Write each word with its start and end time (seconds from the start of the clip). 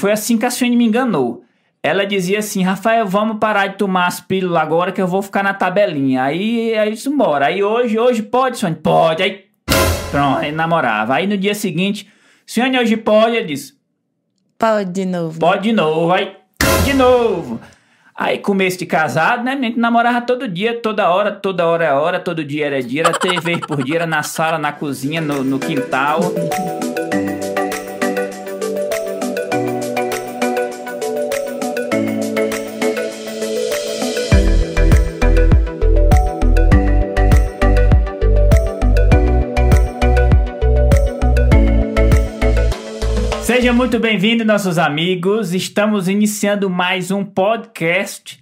Foi 0.00 0.12
assim 0.12 0.38
que 0.38 0.46
a 0.46 0.50
Suene 0.50 0.76
me 0.76 0.84
enganou. 0.84 1.42
Ela 1.82 2.06
dizia 2.06 2.38
assim, 2.38 2.62
Rafael, 2.62 3.04
vamos 3.06 3.38
parar 3.38 3.66
de 3.68 3.76
tomar 3.78 4.06
as 4.06 4.20
pílulas 4.20 4.62
agora 4.62 4.92
que 4.92 5.02
eu 5.02 5.08
vou 5.08 5.22
ficar 5.22 5.42
na 5.42 5.52
tabelinha. 5.54 6.22
Aí, 6.22 6.76
aí 6.78 6.92
isso 6.92 7.12
embora. 7.12 7.46
Aí 7.46 7.62
hoje, 7.62 7.98
hoje 7.98 8.22
pode, 8.22 8.58
Suene? 8.58 8.76
Pode. 8.76 9.22
Aí, 9.22 9.44
pronto, 10.10 10.38
aí 10.38 10.52
namorava. 10.52 11.14
Aí 11.14 11.26
no 11.26 11.36
dia 11.36 11.54
seguinte, 11.54 12.08
Suene, 12.46 12.78
hoje 12.78 12.96
pode? 12.96 13.36
Ele 13.36 13.46
disse, 13.46 13.74
Pode 14.56 14.90
de 14.92 15.04
novo. 15.04 15.38
pode 15.38 15.62
de 15.62 15.72
novo. 15.72 16.12
Aí, 16.12 16.32
de 16.84 16.94
novo. 16.94 17.60
Aí, 18.14 18.38
começo 18.38 18.78
de 18.78 18.86
casado, 18.86 19.42
né? 19.44 19.52
A 19.52 19.56
gente 19.60 19.78
namorava 19.78 20.20
todo 20.20 20.46
dia, 20.48 20.80
toda 20.80 21.08
hora, 21.10 21.32
toda 21.32 21.66
hora 21.66 21.84
é 21.84 21.92
hora, 21.92 22.18
todo 22.20 22.44
dia 22.44 22.66
era 22.66 22.82
dia, 22.82 23.02
era 23.02 23.12
três 23.12 23.42
vezes 23.42 23.64
por 23.64 23.82
dia, 23.84 23.96
era 23.96 24.06
na 24.06 24.22
sala, 24.24 24.58
na 24.58 24.72
cozinha, 24.72 25.20
no, 25.20 25.44
no 25.44 25.58
quintal. 25.60 26.20
Seja 43.48 43.72
muito 43.72 43.98
bem-vindo, 43.98 44.44
nossos 44.44 44.76
amigos. 44.76 45.54
Estamos 45.54 46.06
iniciando 46.06 46.68
mais 46.68 47.10
um 47.10 47.24
podcast 47.24 48.38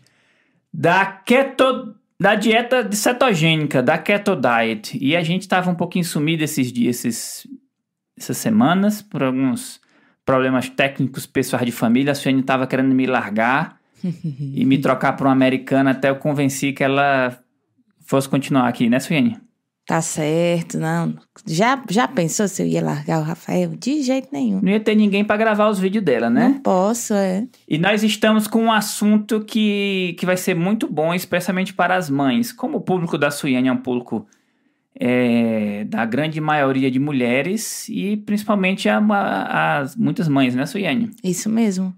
da 0.75 1.07
keto, 1.07 1.95
da 2.19 2.35
dieta 2.35 2.83
de 2.83 2.97
cetogênica, 2.97 3.81
da 3.81 3.99
keto 3.99 4.35
diet. 4.35 4.99
E 5.01 5.15
a 5.15 5.23
gente 5.23 5.43
estava 5.43 5.71
um 5.71 5.77
pouquinho 5.77 6.05
sumido 6.05 6.43
esses 6.43 6.73
dias, 6.73 7.05
esses, 7.05 7.47
essas 8.19 8.37
semanas, 8.37 9.01
por 9.01 9.23
alguns 9.23 9.81
problemas 10.25 10.69
técnicos 10.69 11.25
pessoais 11.25 11.65
de 11.65 11.71
família. 11.71 12.11
A 12.11 12.15
Suene 12.17 12.41
estava 12.41 12.67
querendo 12.67 12.93
me 12.93 13.07
largar 13.07 13.79
e 14.03 14.65
me 14.65 14.77
trocar 14.77 15.13
para 15.13 15.29
uma 15.29 15.33
americana 15.33 15.93
até 15.93 16.11
eu 16.11 16.17
convenci 16.17 16.73
que 16.73 16.83
ela 16.83 17.39
fosse 18.05 18.29
continuar 18.29 18.67
aqui, 18.67 18.91
né, 18.91 18.99
Suene? 18.99 19.39
Tá 19.87 20.03
certo, 20.03 20.79
não. 20.79 21.15
Já, 21.47 21.81
já 21.89 22.09
pensou 22.09 22.49
se 22.49 22.61
eu 22.61 22.67
ia 22.67 22.83
largar 22.83 23.21
o 23.21 23.23
Rafael? 23.23 23.71
De 23.77 24.03
jeito 24.03 24.29
nenhum. 24.33 24.61
Não 24.61 24.73
ia 24.73 24.81
ter 24.81 24.97
ninguém 24.97 25.25
para 25.25 25.37
gravar 25.37 25.69
os 25.69 25.79
vídeos 25.79 26.05
dela, 26.05 26.29
né? 26.29 26.49
Não 26.49 26.59
posso, 26.61 27.15
é. 27.15 27.47
E 27.69 27.79
nós 27.79 28.03
estamos 28.03 28.49
com 28.49 28.65
um 28.65 28.73
assunto 28.73 29.41
que, 29.45 30.17
que 30.19 30.27
vai 30.27 30.37
ser 30.37 30.55
muito 30.57 30.89
bom, 30.89 31.15
especialmente 31.15 31.73
para 31.73 31.95
as 31.95 32.11
mães. 32.11 32.51
Como 32.53 32.79
o 32.79 32.81
público 32.81 33.17
da 33.17 33.31
Suiane 33.31 33.69
é 33.69 33.73
um 33.73 33.77
público 33.77 34.27
é, 34.99 35.85
da 35.85 36.05
grande 36.05 36.41
maioria 36.41 36.91
de 36.91 36.99
mulheres 36.99 37.89
e 37.89 38.17
principalmente 38.17 38.89
a, 38.89 38.99
a- 38.99 39.79
as 39.79 39.95
muitas 39.95 40.27
mães, 40.27 40.55
né, 40.55 40.67
Suiane? 40.67 41.11
Isso 41.23 41.49
mesmo. 41.49 41.95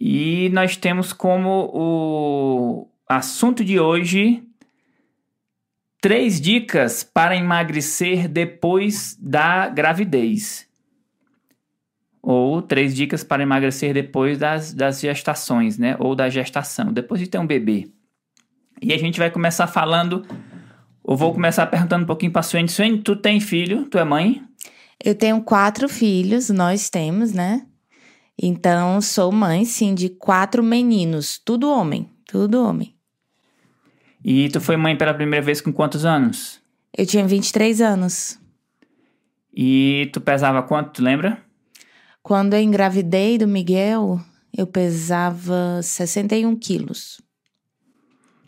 E 0.00 0.50
nós 0.52 0.76
temos 0.76 1.12
como 1.12 1.68
o 1.74 2.88
assunto 3.08 3.64
de 3.64 3.80
hoje 3.80 4.42
três 6.00 6.40
dicas 6.40 7.02
para 7.02 7.36
emagrecer 7.36 8.28
depois 8.28 9.16
da 9.20 9.68
gravidez. 9.68 10.66
Ou 12.22 12.60
três 12.60 12.94
dicas 12.94 13.24
para 13.24 13.42
emagrecer 13.42 13.94
depois 13.94 14.38
das, 14.38 14.72
das 14.72 15.00
gestações, 15.00 15.78
né? 15.78 15.96
Ou 15.98 16.14
da 16.14 16.28
gestação, 16.28 16.92
depois 16.92 17.20
de 17.20 17.26
ter 17.26 17.38
um 17.38 17.46
bebê. 17.46 17.90
E 18.82 18.92
a 18.92 18.98
gente 18.98 19.18
vai 19.18 19.30
começar 19.30 19.66
falando. 19.66 20.26
Eu 21.06 21.16
vou 21.16 21.32
começar 21.32 21.66
perguntando 21.66 22.04
um 22.04 22.06
pouquinho 22.06 22.32
para 22.32 22.40
a 22.40 22.42
Suene. 22.42 22.68
Suene, 22.68 22.98
tu 22.98 23.16
tem 23.16 23.40
filho? 23.40 23.86
Tu 23.86 23.98
é 23.98 24.04
mãe? 24.04 24.42
Eu 25.02 25.14
tenho 25.14 25.40
quatro 25.42 25.88
filhos, 25.88 26.50
nós 26.50 26.90
temos, 26.90 27.32
né? 27.32 27.64
Então, 28.40 29.00
sou 29.00 29.32
mãe, 29.32 29.64
sim, 29.64 29.94
de 29.94 30.08
quatro 30.10 30.62
meninos. 30.62 31.40
Tudo 31.44 31.70
homem, 31.70 32.08
tudo 32.26 32.62
homem. 32.62 32.97
E 34.24 34.48
tu 34.48 34.60
foi 34.60 34.76
mãe 34.76 34.96
pela 34.96 35.14
primeira 35.14 35.44
vez 35.44 35.60
com 35.60 35.72
quantos 35.72 36.04
anos? 36.04 36.60
Eu 36.96 37.06
tinha 37.06 37.26
23 37.26 37.80
anos. 37.80 38.38
E 39.54 40.10
tu 40.12 40.20
pesava 40.20 40.62
quanto, 40.62 40.92
tu 40.92 41.02
lembra? 41.02 41.38
Quando 42.22 42.54
eu 42.54 42.60
engravidei 42.60 43.38
do 43.38 43.48
Miguel, 43.48 44.20
eu 44.56 44.66
pesava 44.66 45.80
61 45.82 46.56
quilos. 46.56 47.20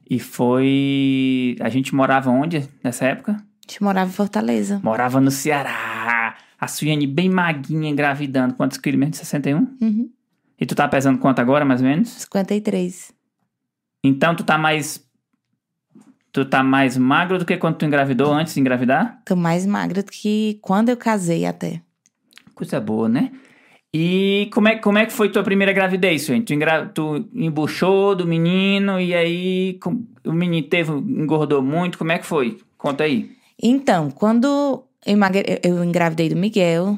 E 0.08 0.18
foi. 0.18 1.56
A 1.60 1.68
gente 1.68 1.94
morava 1.94 2.30
onde 2.30 2.68
nessa 2.82 3.06
época? 3.06 3.32
A 3.32 3.70
gente 3.70 3.82
morava 3.82 4.10
em 4.10 4.12
Fortaleza. 4.12 4.80
Morava 4.82 5.20
no 5.20 5.30
Ceará. 5.30 6.36
A 6.60 6.68
Suiane 6.68 7.06
bem 7.06 7.30
maguinha, 7.30 7.88
engravidando. 7.88 8.54
Quantos 8.54 8.76
quilos 8.76 8.98
mesmo? 8.98 9.14
61? 9.14 9.76
Uhum. 9.80 10.10
E 10.60 10.66
tu 10.66 10.74
tá 10.74 10.86
pesando 10.88 11.18
quanto 11.18 11.38
agora, 11.38 11.64
mais 11.64 11.80
ou 11.80 11.86
menos? 11.86 12.08
53. 12.08 13.12
Então 14.02 14.34
tu 14.34 14.44
tá 14.44 14.58
mais. 14.58 15.08
Tu 16.32 16.44
tá 16.44 16.62
mais 16.62 16.96
magro 16.96 17.38
do 17.38 17.44
que 17.44 17.56
quando 17.56 17.76
tu 17.76 17.84
engravidou 17.84 18.32
antes 18.32 18.54
de 18.54 18.60
engravidar? 18.60 19.20
Tô 19.24 19.34
mais 19.34 19.66
magra 19.66 20.02
do 20.02 20.10
que 20.10 20.58
quando 20.62 20.88
eu 20.88 20.96
casei 20.96 21.44
até. 21.44 21.80
Coisa 22.54 22.80
boa, 22.80 23.08
né? 23.08 23.32
E 23.92 24.48
como 24.52 24.68
é, 24.68 24.76
como 24.76 24.98
é 24.98 25.06
que 25.06 25.12
foi 25.12 25.28
tua 25.30 25.42
primeira 25.42 25.72
gravidez, 25.72 26.22
Suiane? 26.22 26.44
Tu, 26.44 26.54
engra... 26.54 26.86
tu 26.86 27.28
embuchou 27.34 28.14
do 28.14 28.24
menino 28.26 29.00
e 29.00 29.12
aí 29.12 29.78
com- 29.82 30.04
o 30.24 30.32
menino 30.32 30.68
teve, 30.68 30.92
engordou 30.92 31.60
muito. 31.60 31.98
Como 31.98 32.12
é 32.12 32.18
que 32.18 32.26
foi? 32.26 32.58
Conta 32.78 33.02
aí. 33.02 33.32
Então, 33.60 34.08
quando 34.12 34.46
eu, 35.04 35.12
emagre... 35.12 35.58
eu 35.64 35.82
engravidei 35.82 36.28
do 36.28 36.36
Miguel 36.36 36.96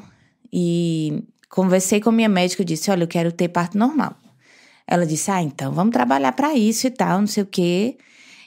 e 0.51 1.23
conversei 1.49 1.99
com 1.99 2.11
minha 2.11 2.29
médica, 2.29 2.61
eu 2.61 2.65
disse: 2.67 2.91
Olha, 2.91 3.03
eu 3.03 3.07
quero 3.07 3.31
ter 3.31 3.47
parto 3.47 3.75
normal. 3.75 4.15
Ela 4.85 5.07
disse: 5.07 5.31
Ah, 5.31 5.41
então 5.41 5.71
vamos 5.71 5.91
trabalhar 5.93 6.33
para 6.33 6.53
isso 6.53 6.85
e 6.85 6.91
tal, 6.91 7.19
não 7.21 7.27
sei 7.27 7.41
o 7.41 7.47
quê. 7.47 7.97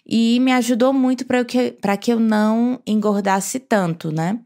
E 0.09 0.39
me 0.41 0.53
ajudou 0.53 0.93
muito 0.93 1.27
para 1.27 1.44
que, 1.44 1.72
pra 1.72 1.97
que 1.97 2.12
eu 2.12 2.21
não 2.21 2.81
engordasse 2.87 3.59
tanto, 3.59 4.12
né? 4.12 4.39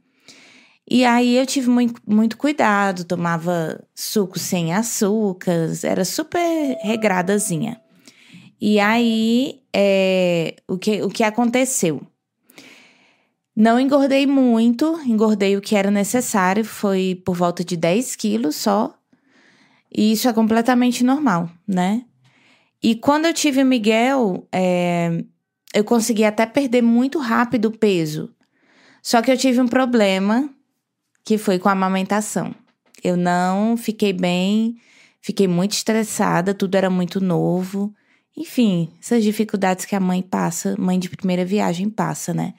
E 0.91 1.05
aí 1.05 1.37
eu 1.37 1.47
tive 1.47 1.69
muito, 1.69 2.01
muito 2.07 2.37
cuidado, 2.37 3.05
tomava 3.05 3.81
suco 3.95 4.39
sem 4.39 4.75
açúcar, 4.75 5.71
era 5.85 6.05
super 6.05 6.77
regradazinha. 6.83 7.81
E 8.61 8.81
aí, 8.81 9.63
é, 9.75 10.57
o, 10.67 10.77
que, 10.77 11.01
o 11.03 11.09
que 11.09 11.23
aconteceu? 11.23 12.03
Não 13.55 13.79
engordei 13.79 14.27
muito, 14.27 15.01
engordei 15.07 15.57
o 15.57 15.61
que 15.61 15.77
era 15.77 15.91
necessário, 15.91 16.65
foi 16.65 17.21
por 17.25 17.37
volta 17.37 17.63
de 17.63 17.77
10 17.77 18.17
quilos 18.17 18.57
só. 18.57 18.95
E 19.95 20.13
isso 20.13 20.29
é 20.29 20.33
completamente 20.33 21.05
normal, 21.05 21.49
né? 21.67 22.05
E 22.83 22.95
quando 22.95 23.27
eu 23.27 23.35
tive 23.35 23.63
o 23.63 23.67
Miguel, 23.67 24.47
é, 24.51 25.25
eu 25.75 25.85
consegui 25.85 26.25
até 26.25 26.47
perder 26.47 26.83
muito 26.83 27.19
rápido 27.19 27.67
o 27.67 27.79
peso. 27.79 28.35
Só 29.03 29.23
que 29.23 29.31
eu 29.31 29.37
tive 29.37 29.61
um 29.61 29.69
problema 29.69 30.51
que 31.25 31.39
foi 31.39 31.59
com 31.59 31.69
a 31.69 31.73
amamentação. 31.73 32.55
Eu 33.03 33.17
não 33.17 33.77
fiquei 33.77 34.13
bem, 34.13 34.77
fiquei 35.21 35.49
muito 35.49 35.73
estressada, 35.73 36.53
tudo 36.53 36.75
era 36.75 36.91
muito 36.91 37.21
novo. 37.21 37.95
Enfim, 38.37 38.91
essas 39.01 39.23
dificuldades 39.23 39.85
que 39.85 39.95
a 39.95 40.01
mãe 40.01 40.23
passa, 40.23 40.75
mãe 40.79 40.99
de 40.99 41.09
primeira 41.09 41.45
viagem 41.45 41.89
passa, 41.89 42.35
né? 42.35 42.55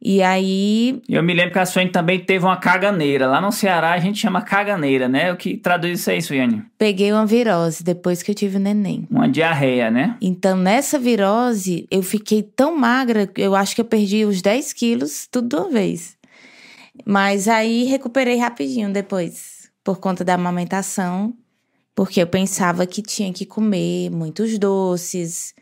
E 0.00 0.22
aí, 0.22 1.02
Eu 1.08 1.24
me 1.24 1.34
lembro 1.34 1.52
que 1.52 1.58
a 1.58 1.66
Suene 1.66 1.90
também 1.90 2.20
teve 2.20 2.44
uma 2.44 2.56
caganeira. 2.56 3.26
Lá 3.26 3.40
no 3.40 3.50
Ceará 3.50 3.92
a 3.92 3.98
gente 3.98 4.20
chama 4.20 4.40
caganeira, 4.40 5.08
né? 5.08 5.32
O 5.32 5.36
que 5.36 5.56
traduz 5.56 5.98
isso 6.00 6.10
aí, 6.10 6.22
Suene? 6.22 6.62
peguei 6.78 7.12
uma 7.12 7.26
virose 7.26 7.82
depois 7.82 8.22
que 8.22 8.30
eu 8.30 8.34
tive 8.34 8.58
o 8.58 8.60
neném. 8.60 9.06
Uma 9.10 9.28
diarreia, 9.28 9.90
né? 9.90 10.16
Então, 10.20 10.56
nessa 10.56 10.98
virose, 11.00 11.86
eu 11.90 12.02
fiquei 12.02 12.42
tão 12.44 12.76
magra, 12.76 13.28
eu 13.36 13.56
acho 13.56 13.74
que 13.74 13.80
eu 13.80 13.84
perdi 13.84 14.24
os 14.24 14.40
10 14.40 14.72
quilos 14.72 15.26
tudo 15.30 15.48
de 15.48 15.56
uma 15.56 15.70
vez. 15.70 16.16
Mas 17.04 17.48
aí 17.48 17.84
recuperei 17.84 18.36
rapidinho 18.36 18.92
depois, 18.92 19.68
por 19.82 19.98
conta 19.98 20.24
da 20.24 20.34
amamentação, 20.34 21.34
porque 21.94 22.22
eu 22.22 22.26
pensava 22.28 22.86
que 22.86 23.02
tinha 23.02 23.32
que 23.32 23.44
comer 23.44 24.10
muitos 24.10 24.58
doces 24.58 25.54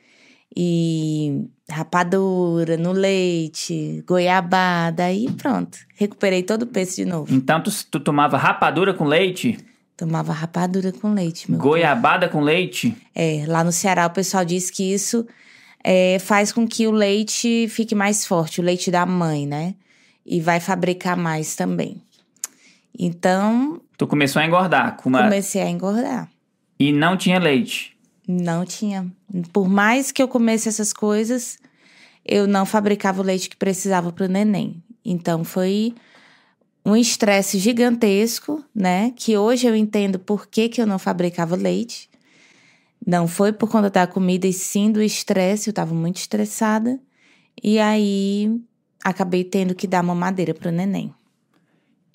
e 0.56 1.44
rapadura 1.70 2.76
no 2.76 2.92
leite, 2.92 4.02
goiabada, 4.06 5.04
aí 5.04 5.30
pronto. 5.32 5.78
Recuperei 5.96 6.42
todo 6.42 6.62
o 6.62 6.66
peso 6.66 6.96
de 6.96 7.04
novo. 7.04 7.34
Então 7.34 7.60
tu, 7.62 7.70
tu 7.90 8.00
tomava 8.00 8.36
rapadura 8.36 8.94
com 8.94 9.04
leite, 9.04 9.58
Tomava 9.96 10.30
rapadura 10.30 10.92
com 10.92 11.14
leite, 11.14 11.50
meu 11.50 11.58
goiabada 11.58 12.28
com 12.28 12.42
leite. 12.42 12.94
É, 13.14 13.44
lá 13.46 13.64
no 13.64 13.72
Ceará 13.72 14.06
o 14.06 14.10
pessoal 14.10 14.44
diz 14.44 14.70
que 14.70 14.92
isso 14.92 15.26
é, 15.82 16.18
faz 16.18 16.52
com 16.52 16.68
que 16.68 16.86
o 16.86 16.90
leite 16.90 17.66
fique 17.70 17.94
mais 17.94 18.26
forte, 18.26 18.60
o 18.60 18.64
leite 18.64 18.90
da 18.90 19.06
mãe, 19.06 19.46
né? 19.46 19.74
E 20.26 20.38
vai 20.38 20.60
fabricar 20.60 21.16
mais 21.16 21.56
também. 21.56 22.02
Então, 22.98 23.80
Tu 23.96 24.06
começou 24.06 24.42
a 24.42 24.44
engordar 24.44 24.96
com 24.96 25.08
uma... 25.08 25.22
comecei 25.22 25.62
a 25.62 25.70
engordar. 25.70 26.28
e 26.78 26.92
não 26.92 27.16
tinha 27.16 27.38
leite. 27.38 27.95
Não 28.26 28.64
tinha. 28.64 29.10
Por 29.52 29.68
mais 29.68 30.10
que 30.10 30.22
eu 30.22 30.26
comesse 30.26 30.68
essas 30.68 30.92
coisas, 30.92 31.58
eu 32.24 32.46
não 32.46 32.66
fabricava 32.66 33.20
o 33.20 33.24
leite 33.24 33.48
que 33.48 33.56
precisava 33.56 34.12
para 34.12 34.24
o 34.24 34.28
neném. 34.28 34.82
Então 35.04 35.44
foi 35.44 35.94
um 36.84 36.96
estresse 36.96 37.58
gigantesco, 37.58 38.64
né? 38.74 39.12
Que 39.14 39.36
hoje 39.36 39.66
eu 39.66 39.76
entendo 39.76 40.18
por 40.18 40.46
que, 40.46 40.68
que 40.68 40.80
eu 40.80 40.86
não 40.86 40.98
fabricava 40.98 41.54
leite. 41.54 42.08
Não 43.06 43.28
foi 43.28 43.52
por 43.52 43.70
conta 43.70 43.90
da 43.90 44.06
comida, 44.06 44.46
e 44.46 44.52
sim 44.52 44.90
do 44.90 45.00
estresse. 45.00 45.68
Eu 45.68 45.72
estava 45.72 45.94
muito 45.94 46.16
estressada. 46.16 46.98
E 47.62 47.78
aí 47.78 48.60
acabei 49.04 49.44
tendo 49.44 49.74
que 49.74 49.86
dar 49.86 50.02
mamadeira 50.02 50.52
pro 50.52 50.72
neném. 50.72 51.14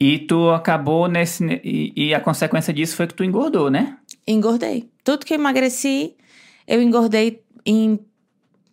E 0.04 0.18
tu 0.18 0.50
acabou 0.50 1.08
nesse. 1.08 1.46
E, 1.64 1.94
e, 1.96 2.14
a 2.16 2.20
consequência 2.20 2.74
disso 2.74 2.96
foi 2.96 3.06
que 3.06 3.14
tu 3.14 3.24
engordou, 3.24 3.70
né? 3.70 4.00
Engordei. 4.26 4.90
Tudo 5.04 5.24
que 5.24 5.32
eu 5.32 5.38
emagreci, 5.38 6.16
eu 6.68 6.82
engordei 6.82 7.44
em, 7.64 8.00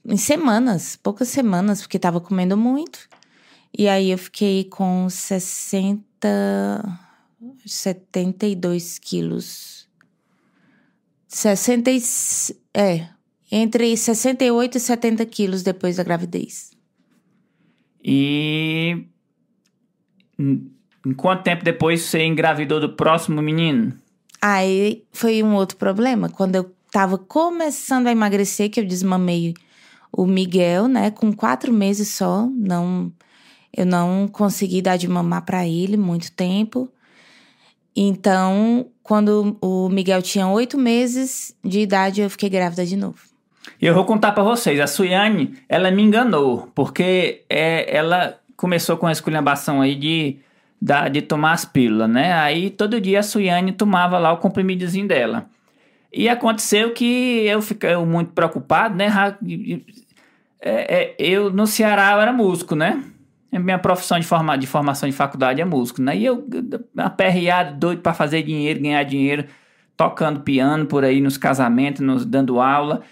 em 0.06 0.16
semanas, 0.16 0.96
poucas 0.96 1.28
semanas, 1.28 1.82
porque 1.82 1.98
tava 1.98 2.18
comendo 2.18 2.56
muito. 2.56 3.00
E 3.76 3.86
aí 3.90 4.10
eu 4.10 4.16
fiquei 4.16 4.64
com 4.64 5.06
60. 5.10 6.00
72 7.66 8.98
quilos. 8.98 9.86
60. 11.26 11.90
É. 12.72 13.06
Entre 13.52 13.94
68 13.94 14.78
e 14.78 14.80
70 14.80 15.26
quilos 15.26 15.62
depois 15.62 15.96
da 15.96 16.04
gravidez. 16.04 16.70
E 18.02 19.04
em 21.08 21.14
quanto 21.14 21.42
tempo 21.42 21.64
depois 21.64 22.02
você 22.02 22.24
engravidou 22.24 22.78
do 22.78 22.90
próximo 22.90 23.40
menino? 23.40 23.94
Aí 24.42 25.04
foi 25.10 25.42
um 25.42 25.54
outro 25.54 25.78
problema. 25.78 26.28
Quando 26.28 26.56
eu 26.56 26.70
tava 26.92 27.16
começando 27.16 28.06
a 28.06 28.12
emagrecer, 28.12 28.70
que 28.70 28.78
eu 28.78 28.84
desmamei 28.84 29.54
o 30.12 30.26
Miguel, 30.26 30.86
né? 30.86 31.10
Com 31.10 31.32
quatro 31.32 31.72
meses 31.72 32.08
só. 32.08 32.46
Não, 32.54 33.10
eu 33.74 33.86
não 33.86 34.28
consegui 34.28 34.82
dar 34.82 34.98
de 34.98 35.08
mamar 35.08 35.46
para 35.46 35.66
ele 35.66 35.96
muito 35.96 36.30
tempo. 36.30 36.90
Então, 37.96 38.86
quando 39.02 39.56
o 39.62 39.88
Miguel 39.88 40.20
tinha 40.20 40.46
oito 40.46 40.76
meses 40.76 41.56
de 41.64 41.80
idade, 41.80 42.20
eu 42.20 42.28
fiquei 42.28 42.50
grávida 42.50 42.84
de 42.84 42.96
novo. 42.96 43.18
E 43.80 43.86
eu 43.86 43.94
vou 43.94 44.04
contar 44.04 44.32
para 44.32 44.42
vocês. 44.42 44.78
A 44.78 44.86
Suiane, 44.86 45.54
ela 45.68 45.90
me 45.90 46.02
enganou, 46.02 46.70
porque 46.74 47.44
é, 47.48 47.96
ela 47.96 48.38
começou 48.56 48.98
com 48.98 49.06
a 49.06 49.12
esculhambação 49.12 49.80
aí 49.80 49.94
de 49.94 50.38
da, 50.80 51.08
de 51.08 51.22
tomar 51.22 51.52
as 51.52 51.64
pílulas, 51.64 52.08
né? 52.08 52.32
Aí 52.34 52.70
todo 52.70 53.00
dia 53.00 53.20
a 53.20 53.22
Suiane 53.22 53.72
tomava 53.72 54.18
lá 54.18 54.32
o 54.32 54.38
comprimidozinho 54.38 55.08
dela. 55.08 55.48
E 56.12 56.28
aconteceu 56.28 56.92
que 56.92 57.44
eu 57.46 57.60
fiquei 57.60 57.96
muito 57.96 58.32
preocupado, 58.32 58.94
né? 58.94 59.08
É, 60.60 61.00
é, 61.00 61.16
eu 61.18 61.50
no 61.50 61.66
Ceará 61.66 62.12
eu 62.12 62.20
era 62.20 62.32
músico, 62.32 62.74
né? 62.74 63.02
Minha 63.50 63.78
profissão 63.78 64.18
de, 64.18 64.26
forma, 64.26 64.56
de 64.56 64.66
formação 64.66 65.08
de 65.08 65.14
faculdade 65.14 65.60
é 65.60 65.64
músico, 65.64 66.02
né? 66.02 66.16
E 66.16 66.24
eu 66.24 66.46
aperreado, 66.96 67.78
doido 67.78 68.02
para 68.02 68.12
fazer 68.12 68.42
dinheiro, 68.42 68.80
ganhar 68.80 69.02
dinheiro, 69.04 69.46
tocando 69.96 70.40
piano 70.40 70.86
por 70.86 71.04
aí 71.04 71.20
nos 71.20 71.38
casamentos, 71.38 72.00
nos, 72.00 72.24
dando 72.24 72.60
aula. 72.60 73.02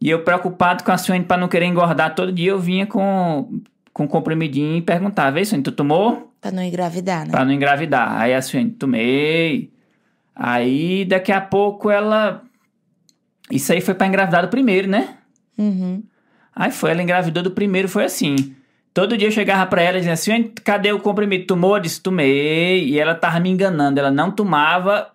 E 0.00 0.08
eu 0.08 0.22
preocupado 0.22 0.84
com 0.84 0.92
a 0.92 0.96
Suene 0.96 1.24
para 1.24 1.36
não 1.36 1.48
querer 1.48 1.66
engordar 1.66 2.14
todo 2.14 2.32
dia, 2.32 2.50
eu 2.52 2.58
vinha 2.58 2.86
com, 2.86 3.60
com 3.92 4.06
comprimidinho 4.08 4.76
e 4.76 4.82
perguntava: 4.82 5.38
Ei, 5.38 5.44
Suene, 5.44 5.62
tu 5.62 5.72
tomou? 5.72 6.32
Pra 6.40 6.50
não 6.50 6.62
engravidar, 6.62 7.26
né? 7.26 7.30
Pra 7.30 7.44
não 7.44 7.52
engravidar. 7.52 8.20
Aí 8.20 8.34
a 8.34 8.42
Suene, 8.42 8.70
tomei. 8.70 9.70
Aí 10.34 11.04
daqui 11.04 11.32
a 11.32 11.40
pouco 11.40 11.90
ela. 11.90 12.42
Isso 13.50 13.72
aí 13.72 13.80
foi 13.80 13.94
pra 13.94 14.06
engravidar 14.06 14.42
do 14.42 14.48
primeiro, 14.48 14.88
né? 14.88 15.16
Uhum. 15.58 16.02
Aí 16.54 16.70
foi, 16.70 16.90
ela 16.90 17.02
engravidou 17.02 17.42
do 17.42 17.50
primeiro, 17.50 17.88
foi 17.88 18.04
assim. 18.04 18.54
Todo 18.92 19.16
dia 19.16 19.28
eu 19.28 19.32
chegava 19.32 19.66
pra 19.66 19.82
ela 19.82 19.98
e 19.98 20.00
dizia 20.00 20.14
assim: 20.14 20.52
cadê 20.64 20.92
o 20.92 21.00
comprimido? 21.00 21.46
Tomou? 21.46 21.76
Eu 21.76 21.82
disse: 21.82 22.00
tomei. 22.00 22.88
E 22.88 22.98
ela 22.98 23.14
tava 23.14 23.38
me 23.40 23.50
enganando. 23.50 24.00
Ela 24.00 24.10
não 24.10 24.30
tomava 24.30 25.10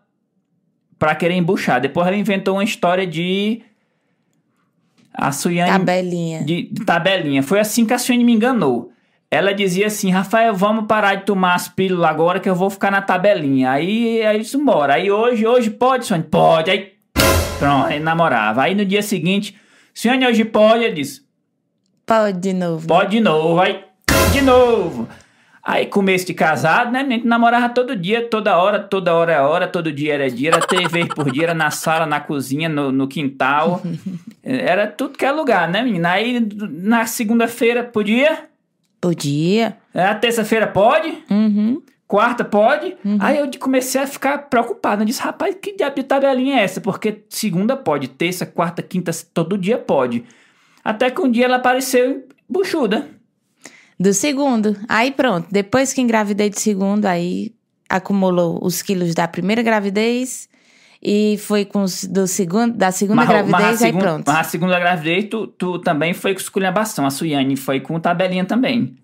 pra 0.98 1.16
querer 1.16 1.36
embuchar. 1.36 1.81
Depois 1.81 2.07
ela 2.07 2.16
inventou 2.16 2.56
uma 2.56 2.63
história 2.63 3.06
de. 3.06 3.62
A 5.17 5.31
Suiane. 5.31 5.71
Tabelinha. 5.71 6.44
De, 6.44 6.69
de 6.71 6.85
tabelinha. 6.85 7.41
Foi 7.41 7.59
assim 7.59 7.85
que 7.85 7.94
a 7.94 7.97
Suiane 7.97 8.23
me 8.23 8.33
enganou. 8.33 8.91
Ela 9.31 9.53
dizia 9.53 9.88
assim, 9.88 10.12
Rafael, 10.12 10.53
vamos 10.53 10.85
parar 10.85 11.15
de 11.15 11.25
tomar 11.25 11.56
as 11.56 11.67
pílulas 11.67 12.09
agora 12.09 12.39
que 12.39 12.50
eu 12.50 12.56
vou 12.56 12.69
ficar 12.69 12.91
na 12.91 13.01
tabelinha. 13.01 13.71
Aí, 13.71 14.21
aí 14.25 14.41
isso 14.41 14.57
embora. 14.59 14.94
Aí 14.94 15.12
hoje, 15.12 15.45
hoje 15.45 15.69
pode, 15.69 16.06
Sônia? 16.06 16.27
Pode. 16.29 16.69
Aí, 16.71 16.94
pronto, 17.59 17.88
aí 17.88 18.00
namorava. 18.00 18.63
Aí 18.63 18.75
no 18.75 18.85
dia 18.85 19.01
seguinte, 19.01 19.56
Sônia, 19.94 20.29
hoje 20.29 20.45
pode? 20.45 20.83
Ele 20.83 20.94
disse. 20.94 21.21
Pode 22.06 22.39
de 22.39 22.53
novo. 22.53 22.88
Pode 22.88 23.11
de 23.11 23.19
novo. 23.19 23.59
Aí, 23.59 23.83
de 24.31 24.41
novo. 24.41 25.07
Aí, 25.67 25.88
começo 25.88 26.27
de 26.27 26.33
casado, 26.35 26.91
né? 26.91 27.00
A 27.00 27.09
gente 27.09 27.25
namorava 27.25 27.69
todo 27.69 27.95
dia, 27.95 28.29
toda 28.29 28.56
hora, 28.56 28.77
toda 28.77 29.15
hora 29.15 29.33
é 29.33 29.41
hora, 29.41 29.67
todo 29.67 29.91
dia 29.91 30.13
era 30.13 30.29
dia, 30.29 30.50
era 30.50 30.59
três 30.59 30.91
vezes 30.91 31.12
por 31.12 31.31
dia, 31.31 31.45
era 31.45 31.53
na 31.56 31.71
sala, 31.71 32.06
na 32.06 32.19
cozinha, 32.19 32.69
no, 32.69 32.91
no 32.91 33.07
quintal. 33.07 33.81
era 34.45 34.85
tudo 34.85 35.17
que 35.17 35.25
é 35.25 35.31
lugar, 35.31 35.67
né, 35.67 35.81
menina? 35.81 36.12
Aí, 36.12 36.39
na 36.69 37.07
segunda-feira, 37.07 37.83
podia? 37.83 38.47
Podia. 39.01 39.75
É, 39.91 40.13
terça-feira 40.13 40.67
pode? 40.67 41.23
Uhum. 41.31 41.81
Quarta 42.07 42.44
pode? 42.44 42.95
Uhum. 43.03 43.18
Aí 43.19 43.39
eu 43.39 43.50
comecei 43.59 44.00
a 44.00 44.06
ficar 44.06 44.38
preocupado. 44.38 45.01
Eu 45.01 45.07
disse, 45.07 45.23
rapaz, 45.23 45.56
que 45.59 45.75
diabo 45.75 45.95
de 45.95 46.03
tabelinha 46.03 46.59
é 46.59 46.63
essa? 46.63 46.79
Porque 46.79 47.23
segunda 47.27 47.75
pode, 47.75 48.07
terça, 48.07 48.45
quarta, 48.45 48.83
quinta, 48.83 49.11
todo 49.33 49.57
dia 49.57 49.79
pode. 49.79 50.23
Até 50.83 51.09
que 51.09 51.19
um 51.19 51.31
dia 51.31 51.45
ela 51.45 51.56
apareceu 51.56 52.27
buchuda. 52.47 53.14
Do 54.00 54.13
segundo. 54.13 54.75
Aí 54.88 55.12
pronto. 55.12 55.47
Depois 55.51 55.94
que 55.94 56.01
engravidei 56.01 56.50
de 56.50 56.59
segundo, 56.59 57.06
aí 57.06 57.53
acumulou 57.89 58.59
os 58.62 58.81
quilos 58.81 59.13
da 59.13 59.27
primeira 59.27 59.62
gravidez 59.62 60.50
e 61.01 61.38
foi 61.38 61.65
com 61.65 61.83
os 61.83 62.03
do 62.03 62.27
segundo, 62.27 62.75
da 62.75 62.92
segunda 62.92 63.18
mas, 63.18 63.30
gravidez, 63.30 63.62
mas 63.62 63.81
aí 63.83 63.94
pronto. 63.94 64.24
Mas 64.25 64.38
a 64.38 64.44
segunda 64.44 64.80
gravidez, 64.80 65.27
tu, 65.30 65.47
tu 65.47 65.80
também 65.80 66.13
foi 66.13 66.33
com 66.33 66.39
esculhambação. 66.39 67.06
A 67.06 67.12
Suiane 67.12 67.56
foi 67.56 67.80
com 67.80 68.00
tabelinha 68.00 68.44
também. 68.44 68.95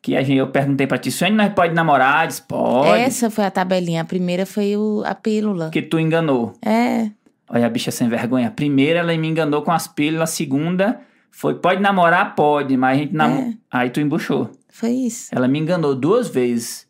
Que 0.00 0.16
a 0.16 0.22
gente, 0.22 0.38
eu 0.38 0.48
perguntei 0.48 0.86
pra 0.86 0.96
ti, 0.96 1.10
Suiane, 1.10 1.36
nós 1.36 1.52
pode 1.52 1.74
namorar? 1.74 2.26
Diz, 2.26 2.40
pode. 2.40 3.00
Essa 3.00 3.30
foi 3.30 3.44
a 3.44 3.50
tabelinha. 3.50 4.02
A 4.02 4.04
primeira 4.04 4.46
foi 4.46 4.76
o, 4.76 5.02
a 5.04 5.14
pílula. 5.14 5.70
Que 5.70 5.82
tu 5.82 5.98
enganou. 5.98 6.54
É. 6.64 7.10
Olha 7.48 7.66
a 7.66 7.68
bicha 7.68 7.90
sem 7.90 8.08
vergonha. 8.08 8.48
A 8.48 8.50
primeira 8.50 9.00
ela 9.00 9.16
me 9.16 9.28
enganou 9.28 9.62
com 9.62 9.70
as 9.70 9.86
pílulas. 9.86 10.30
A 10.30 10.32
segunda 10.32 11.00
foi, 11.30 11.54
pode 11.54 11.80
namorar? 11.80 12.34
Pode. 12.34 12.76
Mas 12.76 12.96
a 12.96 13.00
gente 13.00 13.14
nam... 13.14 13.30
É. 13.30 13.54
Aí 13.70 13.90
tu 13.90 14.00
embuchou. 14.00 14.50
Foi 14.68 14.90
isso. 14.90 15.28
Ela 15.32 15.48
me 15.48 15.58
enganou 15.58 15.94
duas 15.94 16.28
vezes. 16.28 16.86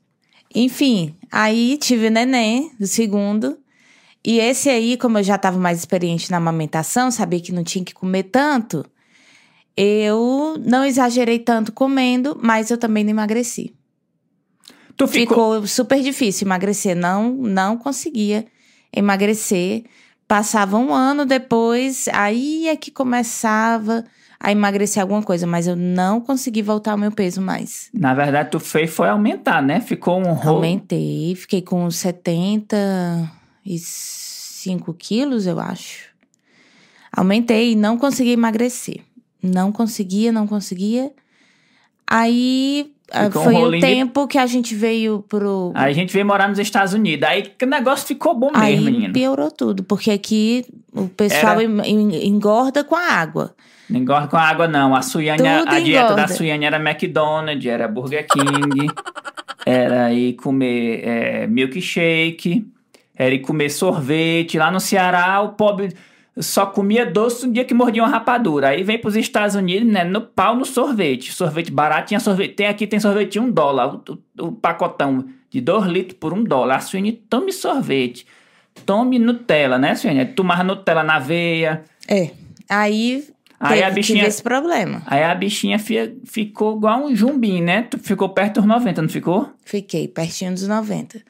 Enfim, 0.55 1.15
aí 1.31 1.77
tive 1.79 2.11
neném 2.11 2.73
do 2.79 2.87
segundo. 2.87 3.59
E 4.25 4.39
esse 4.39 4.69
aí, 4.69 4.97
como 4.97 5.19
eu 5.19 5.23
já 5.23 5.37
estava 5.37 5.59
mais 5.59 5.79
experiente 5.79 6.31
na 6.31 6.39
amamentação, 6.39 7.11
sabia 7.11 7.41
que 7.41 7.53
não 7.53 7.63
tinha 7.63 7.85
que 7.85 7.95
comer 7.95 8.25
tanto, 8.25 8.85
eu 9.77 10.57
não 10.65 10.85
exagerei 10.85 11.39
tanto 11.39 11.73
comendo, 11.73 12.39
mas 12.43 12.71
eu 12.71 12.77
também 12.77 13.05
não 13.05 13.11
emagreci. 13.11 13.75
Tu 14.97 15.07
ficou... 15.07 15.55
ficou 15.55 15.67
super 15.67 16.03
difícil 16.03 16.47
emagrecer, 16.47 16.97
não, 16.97 17.33
não 17.33 17.77
conseguia 17.77 18.45
emagrecer. 18.95 19.85
Passava 20.27 20.77
um 20.77 20.93
ano 20.93 21.25
depois, 21.25 22.09
aí 22.13 22.67
é 22.69 22.77
que 22.77 22.91
começava 22.91 24.05
a 24.41 24.53
emagrecer 24.53 25.03
alguma 25.03 25.23
coisa, 25.23 25.47
mas 25.47 25.67
eu 25.67 25.75
não 25.75 26.21
consegui 26.21 26.63
voltar 26.63 26.93
ao 26.93 26.99
meu 26.99 27.11
peso 27.11 27.41
mais. 27.41 27.91
Na 27.93 28.15
verdade, 28.15 28.51
tu 28.51 28.61
fez 28.61 28.91
foi 28.91 29.09
aumentar, 29.09 29.63
né? 29.63 29.81
Ficou 29.81 30.19
um 30.19 30.33
rolo. 30.33 30.57
Aumentei, 30.57 31.35
fiquei 31.35 31.61
com 31.61 31.91
70 31.91 32.77
e 33.65 33.79
5 33.79 34.95
quilos, 34.95 35.47
eu 35.47 35.59
acho. 35.59 36.09
Aumentei 37.13 37.73
e 37.73 37.77
não 37.77 37.99
consegui 37.99 38.33
emagrecer. 38.33 39.01
Não 39.43 39.73
conseguia, 39.73 40.31
não 40.31 40.47
conseguia. 40.47 41.13
Aí 42.07 42.93
ficou 43.13 43.45
foi 43.45 43.55
um 43.55 43.65
o 43.65 43.81
tempo 43.81 44.23
de... 44.23 44.29
que 44.29 44.39
a 44.39 44.47
gente 44.47 44.75
veio 44.75 45.25
pro. 45.29 45.73
Aí 45.75 45.91
a 45.91 45.95
gente 45.95 46.13
veio 46.13 46.27
morar 46.27 46.49
nos 46.49 46.59
Estados 46.59 46.93
Unidos. 46.93 47.29
Aí 47.29 47.53
o 47.63 47.67
negócio 47.67 48.07
ficou 48.07 48.35
bom 48.35 48.51
mesmo, 48.51 48.63
Aí 48.63 48.81
menino. 48.81 49.13
piorou 49.13 49.51
tudo, 49.51 49.83
porque 49.83 50.11
aqui 50.11 50.67
o 50.93 51.09
pessoal 51.09 51.61
Era... 51.61 51.89
engorda 51.89 52.85
com 52.85 52.95
a 52.97 53.05
água. 53.05 53.55
Não 53.89 54.01
engorda 54.01 54.29
com 54.29 54.37
a 54.37 54.43
água, 54.43 54.69
não. 54.69 54.95
A 54.95 55.01
Suiane, 55.01 55.47
a 55.47 55.81
dieta 55.81 56.15
da 56.15 56.29
Suiane 56.29 56.65
era 56.65 56.77
McDonald's, 56.77 57.65
era 57.65 57.89
Burger 57.89 58.27
King, 58.27 58.91
era 59.65 60.13
ir 60.13 60.35
comer 60.35 61.01
é, 61.05 61.47
milkshake. 61.47 62.67
Era 63.17 63.35
ir 63.35 63.41
comer 63.41 63.69
sorvete. 63.71 64.59
Lá 64.59 64.71
no 64.71 64.79
Ceará, 64.79 65.41
o 65.41 65.49
pobre 65.49 65.93
só 66.41 66.67
comia 66.67 67.05
doce 67.07 67.47
no 67.47 67.53
dia 67.53 67.65
que 67.65 67.75
mordia 67.75 68.03
uma 68.03 68.09
rapadura. 68.11 68.69
Aí 68.69 68.83
vem 68.83 68.99
para 68.99 69.09
os 69.09 69.17
Estados 69.17 69.55
Unidos, 69.55 69.91
né? 69.93 70.05
No 70.05 70.21
pau 70.21 70.55
no 70.57 70.65
sorvete. 70.65 71.33
Sorvete 71.33 71.71
barato, 71.71 72.09
tinha 72.09 72.21
sorvete. 72.21 72.55
Tem 72.55 72.67
aqui, 72.67 72.87
tem 72.87 73.01
sorvete 73.01 73.33
de 73.33 73.41
um 73.41 73.51
dólar. 73.51 73.95
O, 73.97 74.03
o, 74.43 74.47
o 74.49 74.53
pacotão 74.53 75.27
de 75.51 75.61
dois 75.61 75.85
litros 75.87 76.19
por 76.19 76.33
um 76.33 76.43
dólar. 76.45 76.77
A 76.77 76.81
Suene, 76.81 77.13
tome 77.13 77.53
sorvete. 77.53 78.27
Tome 78.87 79.19
Nutella, 79.19 79.79
né, 79.79 79.95
Suene? 79.95 80.25
Tomava 80.27 80.63
Nutella 80.63 81.03
na 81.03 81.19
veia. 81.19 81.83
É. 82.07 82.31
Aí 82.69 83.27
Aí 83.61 83.83
a 83.83 83.91
bichinha, 83.91 84.25
esse 84.25 84.41
problema. 84.41 85.03
aí 85.05 85.25
a 85.25 85.35
bichinha 85.35 85.81
fia- 85.81 86.15
ficou 86.25 86.77
igual 86.77 87.05
um 87.07 87.17
jumbim, 87.17 87.61
né? 87.61 87.83
Tu 87.83 87.99
ficou 87.99 88.29
perto 88.29 88.61
dos 88.61 88.67
90, 88.67 89.03
não 89.03 89.09
ficou? 89.09 89.51
Fiquei 89.65 90.07
pertinho 90.07 90.53
dos 90.55 90.69
90. 90.69 91.21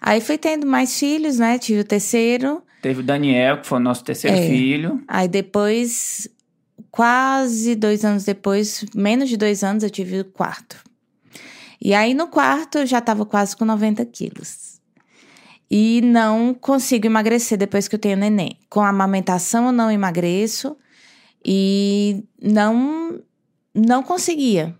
Aí 0.00 0.20
fui 0.20 0.38
tendo 0.38 0.64
mais 0.64 0.96
filhos, 0.96 1.40
né? 1.40 1.58
Tive 1.58 1.80
o 1.80 1.84
terceiro. 1.84 2.62
Teve 2.82 3.00
o 3.00 3.02
Daniel, 3.04 3.60
que 3.60 3.66
foi 3.66 3.78
o 3.78 3.82
nosso 3.82 4.02
terceiro 4.04 4.36
É. 4.36 4.46
filho. 4.46 5.02
Aí 5.06 5.28
depois, 5.28 6.28
quase 6.90 7.74
dois 7.76 8.04
anos 8.04 8.24
depois, 8.24 8.84
menos 8.94 9.28
de 9.28 9.36
dois 9.36 9.62
anos, 9.62 9.84
eu 9.84 9.90
tive 9.90 10.20
o 10.20 10.24
quarto. 10.24 10.76
E 11.80 11.94
aí 11.94 12.12
no 12.12 12.26
quarto 12.26 12.78
eu 12.78 12.86
já 12.86 13.00
tava 13.00 13.24
quase 13.24 13.56
com 13.56 13.64
90 13.64 14.04
quilos. 14.06 14.80
E 15.70 16.00
não 16.02 16.52
consigo 16.52 17.06
emagrecer 17.06 17.56
depois 17.56 17.88
que 17.88 17.94
eu 17.94 17.98
tenho 17.98 18.16
neném. 18.16 18.58
Com 18.68 18.80
a 18.80 18.88
amamentação 18.90 19.66
eu 19.66 19.72
não 19.72 19.90
emagreço. 19.90 20.76
E 21.44 22.24
não, 22.40 23.20
não 23.74 24.02
conseguia. 24.02 24.76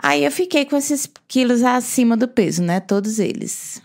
Aí 0.00 0.24
eu 0.24 0.30
fiquei 0.32 0.64
com 0.64 0.76
esses 0.76 1.08
quilos 1.28 1.62
acima 1.62 2.16
do 2.16 2.26
peso, 2.28 2.62
né? 2.62 2.80
Todos 2.80 3.18
eles. 3.18 3.82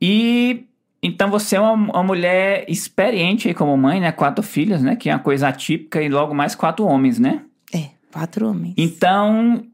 E 0.00 0.64
então 1.02 1.30
você 1.30 1.56
é 1.56 1.60
uma, 1.60 1.72
uma 1.72 2.02
mulher 2.02 2.64
experiente 2.68 3.48
aí 3.48 3.54
como 3.54 3.76
mãe, 3.76 4.00
né? 4.00 4.12
Quatro 4.12 4.42
filhos, 4.42 4.82
né? 4.82 4.96
Que 4.96 5.10
é 5.10 5.14
uma 5.14 5.22
coisa 5.22 5.48
atípica 5.48 6.02
e 6.02 6.08
logo 6.08 6.34
mais 6.34 6.54
quatro 6.54 6.84
homens, 6.84 7.18
né? 7.18 7.42
É, 7.72 7.90
quatro 8.12 8.48
homens. 8.48 8.74
Então, 8.76 9.64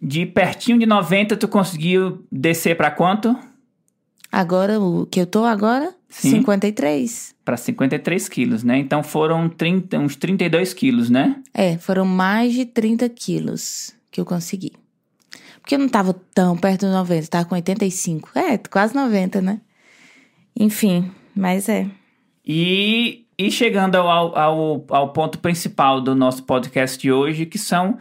de 0.00 0.26
pertinho 0.26 0.78
de 0.78 0.86
90, 0.86 1.36
tu 1.36 1.48
conseguiu 1.48 2.24
descer 2.30 2.76
pra 2.76 2.90
quanto? 2.90 3.36
Agora, 4.32 4.80
o 4.80 5.06
que 5.06 5.20
eu 5.20 5.26
tô 5.26 5.44
agora? 5.44 5.92
Sim. 6.08 6.30
53. 6.30 7.34
Pra 7.44 7.56
53 7.56 8.28
quilos, 8.28 8.62
né? 8.62 8.78
Então 8.78 9.02
foram 9.02 9.48
30, 9.48 9.98
uns 9.98 10.16
32 10.16 10.72
quilos, 10.74 11.10
né? 11.10 11.36
É, 11.52 11.78
foram 11.78 12.04
mais 12.04 12.52
de 12.52 12.64
30 12.64 13.08
quilos 13.08 13.94
que 14.10 14.20
eu 14.20 14.24
consegui. 14.24 14.72
Porque 15.60 15.74
eu 15.74 15.78
não 15.78 15.88
tava 15.88 16.14
tão 16.34 16.56
perto 16.56 16.80
dos 16.86 16.94
90, 16.94 17.26
tava 17.28 17.44
com 17.44 17.54
85. 17.54 18.30
É, 18.36 18.58
quase 18.58 18.94
90, 18.94 19.40
né? 19.40 19.60
Enfim, 20.56 21.10
mas 21.34 21.68
é. 21.68 21.86
E, 22.44 23.24
e 23.38 23.50
chegando 23.50 23.96
ao, 23.96 24.36
ao, 24.36 24.84
ao 24.88 25.12
ponto 25.12 25.38
principal 25.38 26.00
do 26.00 26.14
nosso 26.14 26.42
podcast 26.44 26.98
de 26.98 27.12
hoje, 27.12 27.46
que 27.46 27.58
são 27.58 27.98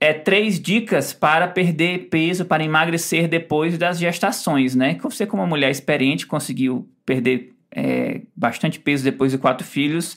é, 0.00 0.12
três 0.12 0.60
dicas 0.60 1.12
para 1.12 1.48
perder 1.48 2.08
peso, 2.10 2.44
para 2.44 2.62
emagrecer 2.62 3.28
depois 3.28 3.78
das 3.78 3.98
gestações, 3.98 4.74
né? 4.74 4.98
Você, 5.02 5.26
como 5.26 5.42
uma 5.42 5.48
mulher 5.48 5.70
experiente, 5.70 6.26
conseguiu 6.26 6.88
perder 7.06 7.54
é, 7.70 8.20
bastante 8.36 8.78
peso 8.78 9.02
depois 9.02 9.32
de 9.32 9.38
quatro 9.38 9.66
filhos. 9.66 10.16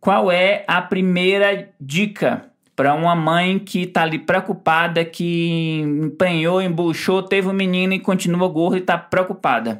Qual 0.00 0.30
é 0.30 0.64
a 0.66 0.82
primeira 0.82 1.68
dica 1.80 2.46
para 2.74 2.94
uma 2.94 3.14
mãe 3.14 3.58
que 3.58 3.82
está 3.82 4.02
ali 4.02 4.18
preocupada, 4.18 5.04
que 5.04 5.80
empenhou, 5.80 6.60
embuchou, 6.60 7.22
teve 7.22 7.46
um 7.46 7.52
menino 7.52 7.92
e 7.92 8.00
continua 8.00 8.48
gorda 8.48 8.78
e 8.78 8.80
está 8.80 8.98
preocupada? 8.98 9.78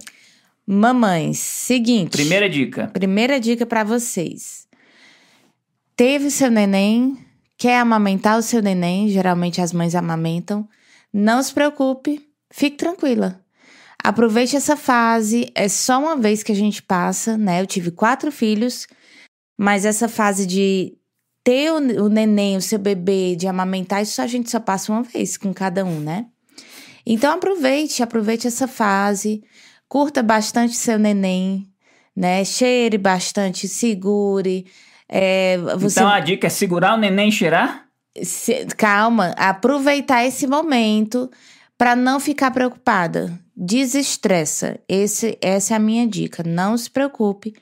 Mamães, 0.66 1.38
seguinte. 1.38 2.12
Primeira 2.12 2.48
dica. 2.48 2.88
Primeira 2.88 3.40
dica 3.40 3.66
pra 3.66 3.82
vocês. 3.82 4.66
Teve 5.96 6.30
seu 6.30 6.50
neném, 6.50 7.18
quer 7.58 7.78
amamentar 7.78 8.38
o 8.38 8.42
seu 8.42 8.62
neném, 8.62 9.08
geralmente 9.08 9.60
as 9.60 9.72
mães 9.72 9.94
amamentam. 9.94 10.68
Não 11.12 11.42
se 11.42 11.52
preocupe, 11.52 12.26
fique 12.50 12.76
tranquila. 12.76 13.40
Aproveite 14.02 14.56
essa 14.56 14.76
fase, 14.76 15.50
é 15.54 15.68
só 15.68 16.00
uma 16.00 16.16
vez 16.16 16.42
que 16.42 16.50
a 16.50 16.56
gente 16.56 16.82
passa, 16.82 17.36
né? 17.36 17.60
Eu 17.60 17.66
tive 17.66 17.90
quatro 17.90 18.32
filhos, 18.32 18.88
mas 19.56 19.84
essa 19.84 20.08
fase 20.08 20.46
de 20.46 20.96
ter 21.44 21.70
o, 21.70 22.04
o 22.04 22.08
neném, 22.08 22.56
o 22.56 22.62
seu 22.62 22.78
bebê, 22.78 23.36
de 23.36 23.46
amamentar, 23.46 24.02
isso 24.02 24.22
a 24.22 24.26
gente 24.26 24.50
só 24.50 24.58
passa 24.58 24.90
uma 24.90 25.02
vez 25.02 25.36
com 25.36 25.52
cada 25.52 25.84
um, 25.84 26.00
né? 26.00 26.26
Então 27.04 27.32
aproveite, 27.32 28.02
aproveite 28.02 28.46
essa 28.46 28.66
fase, 28.66 29.42
curta 29.92 30.22
bastante 30.22 30.74
seu 30.74 30.98
neném, 30.98 31.68
né? 32.16 32.42
Cheire 32.46 32.96
bastante, 32.96 33.68
segure. 33.68 34.64
É, 35.06 35.58
você 35.78 36.00
Então 36.00 36.08
a 36.08 36.18
dica 36.18 36.46
é 36.46 36.50
segurar 36.50 36.94
o 36.94 36.96
neném 36.96 37.28
e 37.28 37.32
cheirar? 37.32 37.88
se- 38.22 38.64
calma, 38.78 39.34
aproveitar 39.36 40.24
esse 40.24 40.46
momento 40.46 41.30
para 41.76 41.94
não 41.94 42.18
ficar 42.18 42.50
preocupada. 42.52 43.38
Desestressa. 43.54 44.80
Esse, 44.88 45.36
essa 45.42 45.74
é 45.74 45.76
a 45.76 45.78
minha 45.78 46.08
dica. 46.08 46.42
Não 46.42 46.74
se 46.74 46.88
preocupe. 46.88 47.52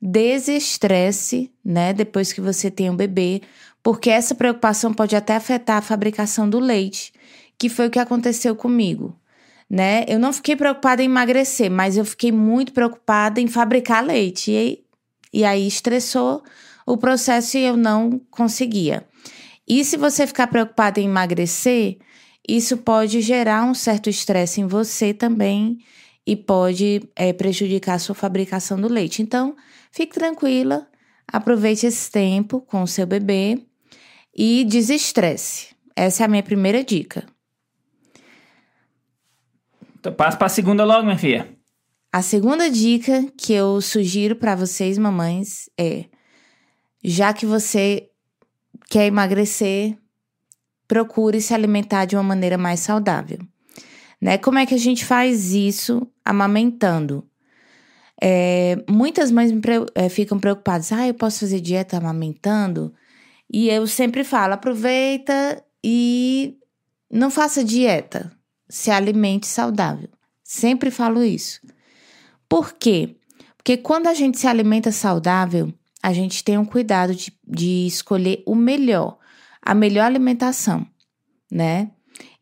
Desestresse, 0.00 1.50
né? 1.64 1.92
Depois 1.92 2.32
que 2.32 2.40
você 2.40 2.70
tem 2.70 2.88
um 2.88 2.94
bebê, 2.94 3.42
porque 3.82 4.10
essa 4.10 4.32
preocupação 4.32 4.94
pode 4.94 5.16
até 5.16 5.34
afetar 5.34 5.78
a 5.78 5.82
fabricação 5.82 6.48
do 6.48 6.60
leite, 6.60 7.12
que 7.58 7.68
foi 7.68 7.88
o 7.88 7.90
que 7.90 7.98
aconteceu 7.98 8.54
comigo. 8.54 9.18
Né? 9.68 10.04
Eu 10.06 10.18
não 10.18 10.32
fiquei 10.32 10.54
preocupada 10.54 11.02
em 11.02 11.06
emagrecer, 11.06 11.70
mas 11.70 11.96
eu 11.96 12.04
fiquei 12.04 12.30
muito 12.30 12.72
preocupada 12.72 13.40
em 13.40 13.48
fabricar 13.48 14.04
leite. 14.04 14.52
E, 14.52 14.84
e 15.32 15.44
aí 15.44 15.66
estressou 15.66 16.42
o 16.86 16.96
processo 16.96 17.56
e 17.56 17.64
eu 17.64 17.76
não 17.76 18.20
conseguia. 18.30 19.06
E 19.66 19.84
se 19.84 19.96
você 19.96 20.26
ficar 20.26 20.46
preocupado 20.46 21.00
em 21.00 21.06
emagrecer, 21.06 21.98
isso 22.46 22.76
pode 22.76 23.20
gerar 23.20 23.64
um 23.64 23.74
certo 23.74 24.10
estresse 24.10 24.60
em 24.60 24.66
você 24.66 25.14
também 25.14 25.78
e 26.26 26.36
pode 26.36 27.02
é, 27.16 27.32
prejudicar 27.32 27.94
a 27.94 27.98
sua 27.98 28.14
fabricação 28.14 28.78
do 28.80 28.88
leite. 28.88 29.22
Então, 29.22 29.56
fique 29.90 30.14
tranquila, 30.14 30.86
aproveite 31.26 31.86
esse 31.86 32.10
tempo 32.10 32.60
com 32.60 32.82
o 32.82 32.86
seu 32.86 33.06
bebê 33.06 33.62
e 34.36 34.64
desestresse. 34.64 35.74
Essa 35.96 36.24
é 36.24 36.26
a 36.26 36.28
minha 36.28 36.42
primeira 36.42 36.84
dica. 36.84 37.24
Então 40.04 40.12
passa 40.12 40.36
pra 40.36 40.50
segunda 40.50 40.84
logo, 40.84 41.04
minha 41.04 41.16
filha. 41.16 41.48
A 42.12 42.20
segunda 42.20 42.68
dica 42.68 43.24
que 43.38 43.54
eu 43.54 43.80
sugiro 43.80 44.36
para 44.36 44.54
vocês, 44.54 44.98
mamães, 44.98 45.70
é: 45.80 46.04
já 47.02 47.32
que 47.32 47.46
você 47.46 48.10
quer 48.90 49.06
emagrecer, 49.06 49.96
procure 50.86 51.40
se 51.40 51.54
alimentar 51.54 52.04
de 52.04 52.16
uma 52.16 52.22
maneira 52.22 52.58
mais 52.58 52.80
saudável. 52.80 53.38
Né? 54.20 54.36
Como 54.36 54.58
é 54.58 54.66
que 54.66 54.74
a 54.74 54.78
gente 54.78 55.06
faz 55.06 55.52
isso 55.54 56.06
amamentando? 56.22 57.26
É, 58.22 58.76
muitas 58.86 59.30
mães 59.30 59.50
pre- 59.52 59.86
é, 59.94 60.10
ficam 60.10 60.38
preocupadas. 60.38 60.92
Ah, 60.92 61.08
eu 61.08 61.14
posso 61.14 61.40
fazer 61.40 61.62
dieta 61.62 61.96
amamentando? 61.96 62.92
E 63.50 63.70
eu 63.70 63.86
sempre 63.86 64.22
falo: 64.22 64.52
aproveita 64.52 65.64
e 65.82 66.58
não 67.10 67.30
faça 67.30 67.64
dieta. 67.64 68.30
Se 68.74 68.90
alimente 68.90 69.46
saudável. 69.46 70.08
Sempre 70.42 70.90
falo 70.90 71.22
isso. 71.22 71.60
Por 72.48 72.72
quê? 72.72 73.14
Porque 73.56 73.76
quando 73.76 74.08
a 74.08 74.14
gente 74.14 74.36
se 74.36 74.48
alimenta 74.48 74.90
saudável, 74.90 75.72
a 76.02 76.12
gente 76.12 76.42
tem 76.42 76.58
um 76.58 76.64
cuidado 76.64 77.14
de, 77.14 77.32
de 77.46 77.86
escolher 77.86 78.42
o 78.44 78.56
melhor, 78.56 79.16
a 79.62 79.76
melhor 79.76 80.06
alimentação, 80.06 80.84
né? 81.48 81.92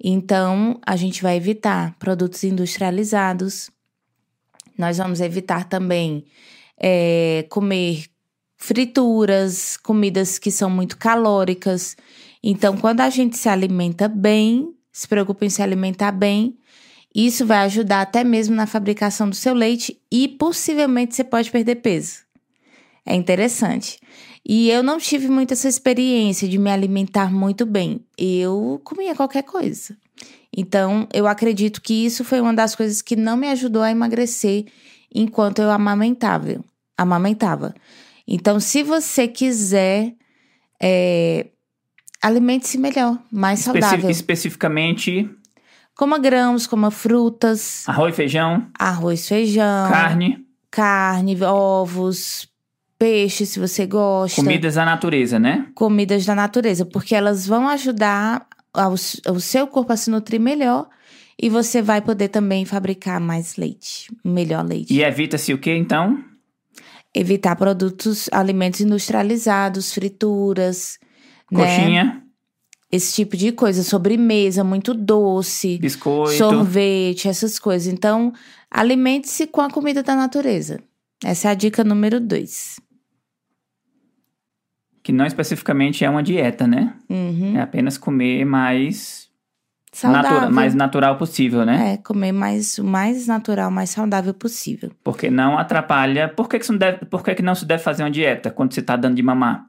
Então, 0.03 0.81
a 0.87 0.97
gente 0.97 1.23
vai 1.23 1.37
evitar 1.37 1.95
produtos 1.99 2.43
industrializados, 2.45 3.71
nós 4.79 4.97
vamos 4.97 5.21
evitar 5.21 5.69
também 5.69 6.25
é, 6.81 7.45
comer 7.51 8.07
frituras, 8.57 9.77
comidas 9.77 10.39
que 10.39 10.51
são 10.51 10.71
muito 10.71 10.97
calóricas. 10.97 11.95
Então, 12.43 12.79
quando 12.79 13.03
a 13.03 13.11
gente 13.11 13.37
se 13.37 13.51
alimenta 13.51 14.09
bem, 14.09 14.75
se 14.93 15.09
preocupa 15.09 15.45
em 15.45 15.51
se 15.51 15.63
alimentar 15.63 16.13
bem, 16.13 16.59
isso 17.15 17.47
vai 17.47 17.59
ajudar 17.59 18.03
até 18.03 18.23
mesmo 18.23 18.55
na 18.55 18.67
fabricação 18.67 19.29
do 19.29 19.35
seu 19.35 19.55
leite 19.55 20.01
e 20.11 20.29
possivelmente 20.29 21.15
você 21.15 21.25
pode 21.25 21.51
perder 21.51 21.77
peso. 21.77 22.21
É 23.05 23.15
interessante. 23.15 23.99
E 24.47 24.71
eu 24.71 24.83
não 24.83 24.99
tive 24.99 25.29
muito 25.29 25.53
essa 25.53 25.69
experiência 25.69 26.49
de 26.49 26.59
me 26.59 26.71
alimentar 26.71 27.33
muito 27.33 27.65
bem. 27.65 28.01
Eu 28.17 28.81
comia 28.85 29.15
qualquer 29.15 29.43
coisa. 29.43 29.97
Então, 30.55 31.09
eu 31.13 31.27
acredito 31.27 31.81
que 31.81 32.05
isso 32.05 32.25
foi 32.25 32.41
uma 32.41 32.53
das 32.53 32.75
coisas 32.75 33.01
que 33.01 33.17
não 33.17 33.37
me 33.37 33.49
ajudou 33.49 33.83
a 33.83 33.91
emagrecer 33.91 34.67
enquanto 35.15 35.61
eu 35.61 35.71
amamentava. 35.71 36.63
amamentava. 36.97 37.75
Então, 38.27 38.61
se 38.61 38.83
você 38.83 39.27
quiser, 39.29 40.15
é, 40.81 41.47
alimente-se 42.23 42.79
melhor, 42.79 43.19
mais 43.31 43.61
Especi- 43.61 43.81
saudável. 43.81 44.11
especificamente, 44.11 45.29
Coma 45.95 46.19
grãos, 46.19 46.67
coma 46.67 46.91
frutas, 46.91 47.87
arroz, 47.87 48.17
feijão, 48.17 48.67
arroz, 48.79 49.29
feijão, 49.29 49.91
carne, 49.91 50.39
carne, 50.71 51.37
ovos, 51.45 52.49
peixe, 52.99 53.45
se 53.45 53.59
você 53.61 53.85
gosta. 53.85 54.41
comidas 54.41 54.77
da 54.77 54.87
natureza, 54.87 55.39
né? 55.39 55.67
Comidas 55.75 56.25
da 56.25 56.35
natureza, 56.35 56.87
porque 56.87 57.15
elas 57.15 57.47
vão 57.47 57.69
ajudar 57.69 58.47
ao, 58.73 58.95
o 58.95 59.41
seu 59.41 59.67
corpo 59.67 59.93
a 59.93 59.97
se 59.97 60.11
nutrir 60.11 60.41
melhor 60.41 60.89
e 61.41 61.51
você 61.51 61.83
vai 61.83 62.01
poder 62.01 62.29
também 62.29 62.65
fabricar 62.65 63.21
mais 63.21 63.57
leite, 63.57 64.11
melhor 64.25 64.65
leite. 64.65 64.95
E 64.95 65.03
evita-se 65.03 65.53
o 65.53 65.59
que, 65.59 65.71
então? 65.77 66.19
Evitar 67.15 67.55
produtos, 67.57 68.31
alimentos 68.33 68.81
industrializados, 68.81 69.93
frituras, 69.93 70.99
né? 71.53 71.77
Coxinha, 71.77 72.23
Esse 72.91 73.15
tipo 73.15 73.37
de 73.37 73.53
coisa. 73.53 73.83
Sobremesa, 73.83 74.63
muito 74.65 74.93
doce, 74.95 75.79
biscoito. 75.79 76.37
sorvete, 76.37 77.29
essas 77.29 77.59
coisas. 77.59 77.93
Então, 77.93 78.33
alimente-se 78.71 79.47
com 79.47 79.61
a 79.61 79.71
comida 79.71 80.03
da 80.03 80.15
natureza. 80.15 80.81
Essa 81.25 81.49
é 81.49 81.51
a 81.53 81.55
dica 81.55 81.83
número 81.85 82.19
dois. 82.21 82.81
Que 85.03 85.13
não 85.13 85.27
especificamente 85.27 86.05
é 86.05 86.11
uma 86.11 86.23
dieta, 86.23 86.67
né? 86.67 86.95
Uhum. 87.09 87.57
É 87.57 87.61
apenas 87.61 87.99
comer 87.99 88.45
mais, 88.45 89.29
Saudável. 89.93 90.31
natura- 90.31 90.51
mais 90.51 90.75
natural 90.75 91.17
possível, 91.19 91.65
né? 91.67 91.95
É, 91.95 91.97
comer 91.97 92.31
mais, 92.31 92.79
o 92.79 92.85
mais 92.85 93.27
natural, 93.27 93.69
mais 93.71 93.91
saudável 93.91 94.33
possível. 94.33 94.93
Porque 95.03 95.29
não 95.29 95.59
atrapalha. 95.59 96.29
Por 96.29 96.49
que, 96.49 96.59
que, 96.61 96.71
não 96.71 96.79
deve, 96.79 97.05
por 97.07 97.25
que, 97.25 97.35
que 97.35 97.43
não 97.43 97.55
se 97.55 97.65
deve 97.65 97.83
fazer 97.83 98.05
uma 98.05 98.11
dieta 98.13 98.51
quando 98.51 98.73
você 98.75 98.83
tá 98.83 98.95
dando 98.95 99.17
de 99.17 99.23
mamar? 99.25 99.67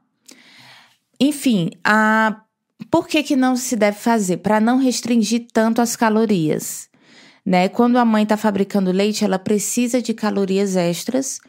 Enfim, 1.20 1.70
a... 1.84 2.42
por 2.90 3.06
que, 3.06 3.22
que 3.22 3.36
não 3.36 3.56
se 3.56 3.76
deve 3.76 3.98
fazer? 3.98 4.38
Para 4.38 4.60
não 4.60 4.78
restringir 4.78 5.46
tanto 5.52 5.80
as 5.80 5.96
calorias. 5.96 6.88
Né? 7.44 7.68
Quando 7.68 7.98
a 7.98 8.04
mãe 8.04 8.22
está 8.22 8.36
fabricando 8.36 8.90
leite, 8.90 9.24
ela 9.24 9.38
precisa 9.38 10.00
de 10.00 10.14
calorias 10.14 10.76
extras 10.76 11.40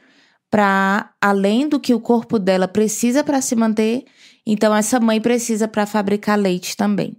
para 0.50 1.12
além 1.22 1.68
do 1.68 1.80
que 1.80 1.94
o 1.94 2.00
corpo 2.00 2.40
dela 2.40 2.68
precisa 2.68 3.24
para 3.24 3.42
se 3.42 3.56
manter, 3.56 4.06
então 4.46 4.74
essa 4.74 5.00
mãe 5.00 5.20
precisa 5.20 5.68
para 5.68 5.86
fabricar 5.86 6.40
leite 6.40 6.78
também. 6.78 7.18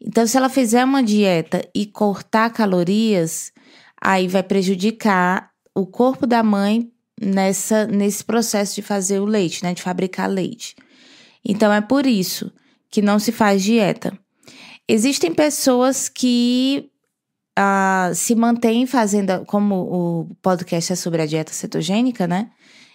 Então, 0.00 0.26
se 0.26 0.36
ela 0.36 0.48
fizer 0.48 0.84
uma 0.84 1.02
dieta 1.02 1.66
e 1.74 1.86
cortar 1.86 2.50
calorias, 2.50 3.52
aí 4.00 4.28
vai 4.28 4.42
prejudicar 4.42 5.50
o 5.74 5.86
corpo 5.86 6.26
da 6.26 6.42
mãe 6.42 6.90
nessa 7.20 7.86
nesse 7.86 8.22
processo 8.22 8.74
de 8.74 8.82
fazer 8.82 9.20
o 9.20 9.24
leite, 9.24 9.64
né, 9.64 9.72
de 9.74 9.82
fabricar 9.82 10.28
leite. 10.28 10.76
Então 11.46 11.72
é 11.72 11.80
por 11.80 12.06
isso 12.06 12.52
que 12.90 13.00
não 13.00 13.18
se 13.18 13.30
faz 13.30 13.62
dieta. 13.62 14.18
Existem 14.88 15.32
pessoas 15.32 16.08
que 16.08 16.90
ah, 17.56 18.10
se 18.14 18.34
mantêm 18.34 18.84
fazendo, 18.84 19.44
como 19.46 19.74
o 19.74 20.34
podcast 20.42 20.92
é 20.92 20.96
sobre 20.96 21.22
a 21.22 21.26
dieta 21.26 21.52
cetogênica, 21.52 22.26
né? 22.26 22.50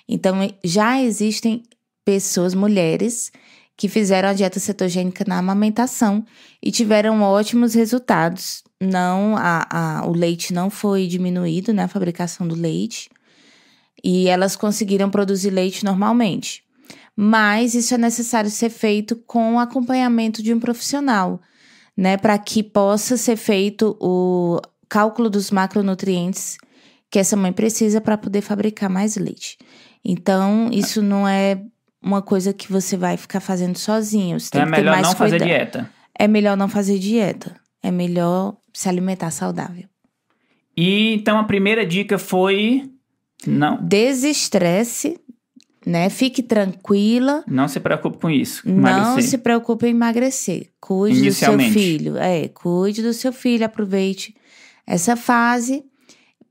Então 0.08 0.36
já 0.63 1.01
existem 1.01 1.63
pessoas, 2.03 2.53
mulheres, 2.53 3.31
que 3.77 3.88
fizeram 3.88 4.29
a 4.29 4.34
dieta 4.34 4.60
cetogênica 4.60 5.24
na 5.25 5.38
amamentação 5.38 6.25
e 6.62 6.72
tiveram 6.72 7.22
ótimos 7.22 7.74
resultados. 7.74 8.63
Não, 8.81 9.38
a, 9.38 9.67
a, 9.70 10.08
o 10.08 10.12
leite 10.12 10.53
não 10.53 10.70
foi 10.70 11.08
diminuído, 11.08 11.74
né? 11.74 11.84
A 11.84 11.88
fabricação 11.88 12.48
do 12.48 12.55
leite. 12.55 13.10
E 14.03 14.27
elas 14.27 14.55
conseguiram 14.55 15.10
produzir 15.10 15.51
leite 15.51 15.86
normalmente 15.86 16.63
mas 17.24 17.75
isso 17.75 17.94
é 17.94 18.00
necessário 18.00 18.50
ser 18.50 18.72
feito 18.72 19.16
com 19.28 19.60
acompanhamento 19.60 20.42
de 20.42 20.51
um 20.51 20.60
profissional, 20.60 21.40
né, 21.96 22.18
para 22.18 22.36
que 22.40 22.63
possa 22.63 23.16
ser 23.16 23.36
feito 23.36 23.96
o 24.01 24.60
cálculo 24.90 25.30
dos 25.30 25.51
macronutrientes 25.51 26.58
que 27.12 27.20
essa 27.20 27.38
mãe 27.38 27.54
precisa 27.54 28.01
para 28.01 28.18
poder 28.18 28.42
fabricar 28.42 28.90
mais 28.90 29.18
leite. 29.18 29.60
Então, 30.04 30.72
isso 30.72 31.04
não 31.04 31.28
é 31.28 31.62
uma 32.01 32.24
coisa 32.24 32.54
que 32.54 32.72
você 32.72 32.98
vai 32.98 33.16
ficar 33.18 33.40
fazendo 33.40 33.78
sozinho. 33.78 34.40
Você 34.40 34.48
Então 34.48 34.62
tem 34.62 34.74
é 34.74 34.78
melhor 34.78 35.00
não 35.04 35.16
fazer 35.16 35.38
cuidado. 35.38 35.48
dieta. 35.48 35.90
É 36.18 36.28
melhor 36.28 36.58
não 36.58 36.68
fazer 36.68 36.98
dieta. 36.98 37.56
É 37.84 37.92
melhor 37.92 38.58
se 38.74 38.90
alimentar 38.90 39.30
saudável. 39.30 39.86
E 40.75 41.13
então 41.13 41.38
a 41.38 41.44
primeira 41.44 41.86
dica 41.86 42.18
foi. 42.18 42.90
Não, 43.46 43.78
Desestresse, 43.84 45.20
né? 45.86 46.10
Fique 46.10 46.44
tranquila. 46.44 47.44
não 47.48 47.68
se 47.68 47.80
preocupe 47.80 48.18
com 48.20 48.30
isso. 48.30 48.62
Não 48.70 48.90
emagrecer. 48.90 49.30
se 49.30 49.38
preocupe 49.38 49.88
em 49.88 49.92
emagrecer. 49.92 50.70
Cuide 50.80 51.22
do 51.30 51.34
seu 51.34 51.54
filho. 51.74 52.18
É, 52.18 52.48
cuide 52.50 53.02
do 53.02 53.14
seu 53.14 53.32
filho. 53.34 53.66
Aproveite 53.66 54.36
essa 54.86 55.16
fase 55.16 55.84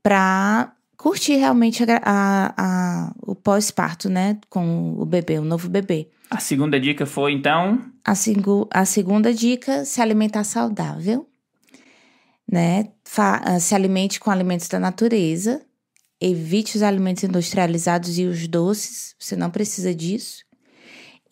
para 0.03 0.73
curtir 0.97 1.35
realmente 1.35 1.83
a 1.83 2.01
a- 2.03 2.53
a- 2.57 3.13
o 3.25 3.33
pós-parto, 3.35 4.09
né? 4.09 4.37
Com 4.49 4.95
o 4.97 5.05
bebê, 5.05 5.39
o 5.39 5.43
novo 5.43 5.69
bebê. 5.69 6.07
A 6.29 6.39
segunda 6.39 6.79
dica 6.79 7.05
foi, 7.05 7.33
então, 7.33 7.81
A, 8.05 8.15
segu- 8.15 8.67
a 8.71 8.85
segunda 8.85 9.33
dica, 9.33 9.83
se 9.85 10.01
alimentar 10.01 10.43
saudável, 10.43 11.27
né? 12.49 12.87
Fa- 13.03 13.59
se 13.59 13.75
alimente 13.75 14.19
com 14.19 14.31
alimentos 14.31 14.67
da 14.67 14.79
natureza. 14.79 15.61
Evite 16.21 16.77
os 16.77 16.83
alimentos 16.83 17.23
industrializados 17.23 18.19
e 18.19 18.25
os 18.25 18.47
doces. 18.47 19.15
Você 19.17 19.35
não 19.35 19.49
precisa 19.49 19.93
disso. 19.95 20.45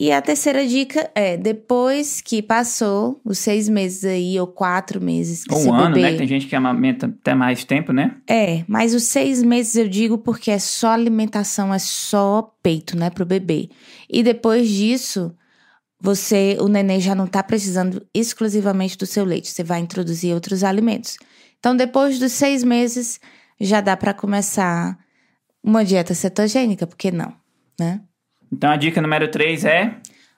E 0.01 0.13
a 0.13 0.21
terceira 0.21 0.65
dica 0.65 1.11
é, 1.13 1.35
depois 1.35 2.21
que 2.21 2.41
passou 2.41 3.19
os 3.25 3.37
seis 3.37 3.67
meses 3.67 4.05
aí, 4.05 4.39
ou 4.39 4.47
quatro 4.47 5.01
meses 5.01 5.43
que 5.43 5.53
ou 5.53 5.65
um 5.65 5.73
ano, 5.73 5.93
bebê... 5.93 6.11
né? 6.11 6.17
Tem 6.17 6.27
gente 6.27 6.47
que 6.47 6.55
amamenta 6.55 7.07
até 7.07 7.35
mais 7.35 7.65
tempo, 7.65 7.91
né? 7.91 8.15
É, 8.25 8.63
mas 8.65 8.93
os 8.95 9.03
seis 9.03 9.43
meses 9.43 9.75
eu 9.75 9.89
digo 9.89 10.17
porque 10.17 10.51
é 10.51 10.57
só 10.57 10.91
alimentação, 10.91 11.73
é 11.73 11.79
só 11.79 12.49
peito, 12.63 12.97
né, 12.97 13.09
pro 13.09 13.25
bebê. 13.25 13.69
E 14.09 14.23
depois 14.23 14.69
disso, 14.69 15.35
você, 15.99 16.55
o 16.61 16.69
neném 16.69 17.01
já 17.01 17.13
não 17.13 17.27
tá 17.27 17.43
precisando 17.43 18.01
exclusivamente 18.13 18.97
do 18.97 19.05
seu 19.05 19.25
leite, 19.25 19.49
você 19.49 19.65
vai 19.65 19.81
introduzir 19.81 20.33
outros 20.33 20.63
alimentos. 20.63 21.17
Então, 21.59 21.75
depois 21.75 22.17
dos 22.17 22.31
seis 22.31 22.63
meses, 22.63 23.19
já 23.59 23.81
dá 23.81 23.95
para 23.97 24.13
começar 24.13 24.97
uma 25.63 25.83
dieta 25.83 26.13
cetogênica, 26.13 26.87
por 26.87 26.95
que 26.95 27.11
não, 27.11 27.33
né? 27.79 28.01
Então 28.51 28.69
a 28.69 28.77
dica 28.77 29.01
número 29.01 29.29
3 29.29 29.65
é. 29.65 29.97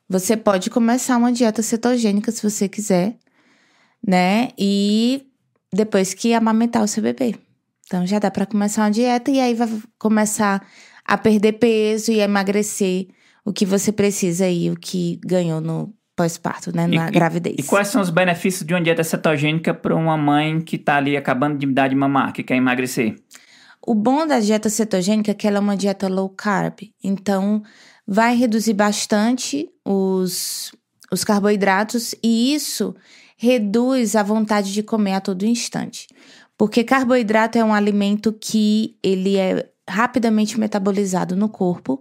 Você 0.10 0.36
pode 0.36 0.69
começar 0.69 1.17
uma 1.17 1.31
dieta 1.31 1.62
cetogênica 1.62 2.31
se 2.31 2.43
você 2.43 2.67
quiser, 2.67 3.15
né? 4.05 4.49
E 4.57 5.25
depois 5.73 6.13
que 6.13 6.34
amamentar 6.34 6.84
o 6.84 6.88
seu 6.88 7.01
bebê. 7.01 7.36
Então 7.86 8.05
já 8.05 8.19
dá 8.19 8.29
para 8.29 8.45
começar 8.45 8.84
uma 8.84 8.91
dieta 8.91 9.31
e 9.31 9.39
aí 9.39 9.53
vai 9.53 9.69
começar 9.97 10.65
a 11.05 11.17
perder 11.17 11.53
peso 11.53 12.12
e 12.12 12.21
a 12.21 12.25
emagrecer 12.25 13.07
o 13.45 13.53
que 13.53 13.65
você 13.65 13.91
precisa 13.91 14.47
e 14.47 14.69
o 14.69 14.75
que 14.75 15.19
ganhou 15.25 15.62
no 15.62 15.93
pós-parto, 16.21 16.75
né? 16.75 16.88
E- 16.89 16.95
Na 16.95 17.10
gravidez. 17.10 17.55
E 17.57 17.63
quais 17.63 17.88
são 17.88 18.01
os 18.01 18.10
benefícios 18.10 18.65
de 18.65 18.73
uma 18.73 18.81
dieta 18.81 19.03
cetogênica 19.03 19.73
para 19.73 19.95
uma 19.95 20.15
mãe 20.17 20.62
que 20.62 20.77
tá 20.77 20.97
ali 20.97 21.17
acabando 21.17 21.57
de 21.57 21.65
dar 21.65 21.88
de 21.88 21.95
mamar, 21.95 22.31
que 22.34 22.43
quer 22.43 22.55
emagrecer? 22.55 23.15
O 23.86 23.95
bom 23.95 24.27
da 24.27 24.39
dieta 24.39 24.69
cetogênica 24.69 25.31
é 25.31 25.34
que 25.34 25.47
ela 25.47 25.57
é 25.57 25.60
uma 25.60 25.75
dieta 25.75 26.07
low 26.07 26.29
carb. 26.29 26.79
Então, 27.03 27.63
vai 28.07 28.36
reduzir 28.36 28.73
bastante 28.73 29.67
os, 29.84 30.71
os 31.12 31.23
carboidratos 31.23 32.13
e 32.23 32.53
isso 32.53 32.95
reduz 33.38 34.15
a 34.15 34.21
vontade 34.21 34.71
de 34.71 34.84
comer 34.84 35.13
a 35.13 35.21
todo 35.21 35.43
instante. 35.45 36.07
Porque 36.55 36.84
carboidrato 36.84 37.57
é 37.57 37.63
um 37.63 37.73
alimento 37.73 38.31
que 38.31 38.95
ele 39.01 39.36
é 39.38 39.67
rapidamente 39.89 40.60
metabolizado 40.60 41.36
no 41.36 41.49
corpo, 41.49 41.99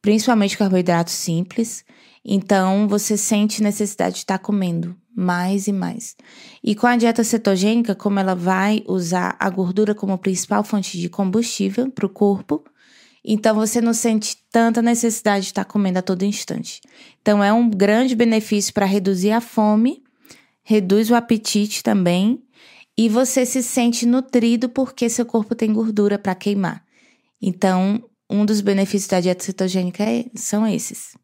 principalmente 0.00 0.56
carboidratos 0.56 1.14
simples. 1.14 1.84
Então, 2.24 2.86
você 2.86 3.16
sente 3.16 3.62
necessidade 3.62 4.14
de 4.14 4.20
estar 4.20 4.38
comendo 4.38 4.96
mais 5.14 5.66
e 5.66 5.72
mais. 5.72 6.16
E 6.62 6.74
com 6.74 6.86
a 6.86 6.96
dieta 6.96 7.22
cetogênica, 7.22 7.94
como 7.94 8.18
ela 8.18 8.34
vai 8.34 8.82
usar 8.86 9.36
a 9.38 9.50
gordura 9.50 9.94
como 9.94 10.16
principal 10.18 10.64
fonte 10.64 10.98
de 10.98 11.08
combustível 11.08 11.90
para 11.90 12.06
o 12.06 12.08
corpo, 12.08 12.64
então 13.24 13.54
você 13.54 13.80
não 13.80 13.92
sente 13.92 14.36
tanta 14.50 14.82
necessidade 14.82 15.44
de 15.44 15.50
estar 15.50 15.64
comendo 15.64 15.98
a 15.98 16.02
todo 16.02 16.24
instante. 16.24 16.80
Então 17.20 17.42
é 17.42 17.52
um 17.52 17.68
grande 17.68 18.16
benefício 18.16 18.72
para 18.72 18.86
reduzir 18.86 19.32
a 19.32 19.40
fome, 19.40 20.02
reduz 20.62 21.10
o 21.10 21.14
apetite 21.14 21.82
também, 21.82 22.42
e 22.96 23.08
você 23.08 23.46
se 23.46 23.62
sente 23.62 24.06
nutrido 24.06 24.68
porque 24.68 25.08
seu 25.08 25.24
corpo 25.24 25.54
tem 25.54 25.72
gordura 25.72 26.18
para 26.18 26.34
queimar. 26.34 26.84
Então, 27.40 28.02
um 28.28 28.44
dos 28.44 28.60
benefícios 28.60 29.08
da 29.08 29.20
dieta 29.20 29.44
cetogênica 29.44 30.04
é- 30.04 30.26
são 30.34 30.66
esses. 30.66 31.16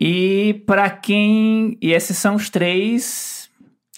E 0.00 0.62
para 0.66 0.88
quem. 0.88 1.76
E 1.80 1.92
esses 1.92 2.16
são 2.16 2.34
os 2.36 2.48
três. 2.48 3.50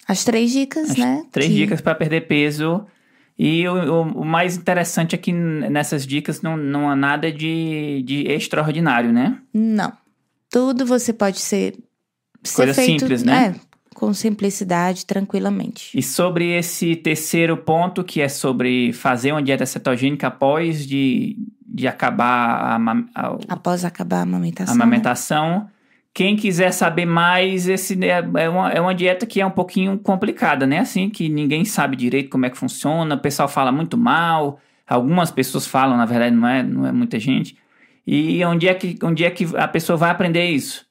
As 0.07 0.23
três 0.25 0.51
dicas, 0.51 0.91
as 0.91 0.97
né? 0.97 1.23
Três 1.31 1.49
que- 1.49 1.55
dicas 1.55 1.79
para 1.81 1.95
perder 1.95 2.27
peso. 2.27 2.85
E 3.39 3.67
o, 3.67 4.01
o- 4.03 4.25
mais 4.25 4.57
interessante 4.57 5.15
é 5.15 5.17
que 5.17 5.31
nessas 5.31 6.05
dicas 6.05 6.41
não, 6.41 6.55
não 6.57 6.89
há 6.89 6.95
nada 6.95 7.31
de, 7.31 8.03
de 8.05 8.27
extraordinário, 8.27 9.11
né? 9.11 9.37
Não. 9.53 9.91
Tudo 10.51 10.85
você 10.85 11.11
pode 11.11 11.39
ser, 11.39 11.73
ser 12.43 12.55
Coisa 12.57 12.73
feito, 12.75 12.99
simples, 12.99 13.23
né? 13.23 13.55
É, 13.57 13.95
com 13.95 14.13
simplicidade, 14.13 15.05
tranquilamente. 15.05 15.97
E 15.97 16.03
sobre 16.03 16.51
esse 16.55 16.95
terceiro 16.95 17.57
ponto, 17.57 18.03
que 18.03 18.21
é 18.21 18.27
sobre 18.29 18.93
fazer 18.93 19.31
uma 19.31 19.41
dieta 19.41 19.65
cetogênica 19.65 20.27
após 20.27 20.85
de, 20.85 21.35
de 21.65 21.87
acabar 21.87 22.27
a, 22.71 22.75
ama- 22.75 23.09
a- 23.15 23.37
Após 23.47 23.83
acabar 23.83 24.17
a 24.17 24.19
a 24.19 24.23
amamentação. 24.23 25.59
né? 25.59 25.67
Quem 26.13 26.35
quiser 26.35 26.71
saber 26.71 27.05
mais, 27.05 27.67
esse 27.67 27.97
é, 28.05 28.23
é 28.35 28.49
uma, 28.49 28.69
é 28.71 28.79
uma 28.79 28.93
dieta 28.93 29.25
que 29.25 29.41
é 29.41 29.45
um 29.45 29.51
pouquinho 29.51 29.97
complicada, 29.97 30.67
né? 30.67 30.79
Assim, 30.79 31.09
que 31.09 31.27
ninguém 31.27 31.65
sabe 31.65 31.95
direito 31.95 32.29
como 32.29 32.45
é 32.45 32.49
que 32.51 32.57
funciona, 32.57 33.15
o 33.15 33.19
pessoal 33.19 33.47
fala 33.47 33.71
muito 33.71 33.97
mal, 33.97 34.59
algumas 34.87 35.31
pessoas 35.31 35.65
falam, 35.65 35.97
na 35.97 36.05
verdade 36.05 36.35
não 36.35 36.47
é, 36.47 36.61
não 36.61 36.85
é 36.85 36.91
muita 36.91 37.19
gente. 37.19 37.57
E 38.05 38.43
onde 38.45 38.67
é 38.67 38.73
que, 38.73 38.97
onde 39.01 39.23
é 39.23 39.31
que 39.31 39.47
a 39.55 39.67
pessoa 39.67 39.97
vai 39.97 40.11
aprender 40.11 40.45
isso? 40.45 40.85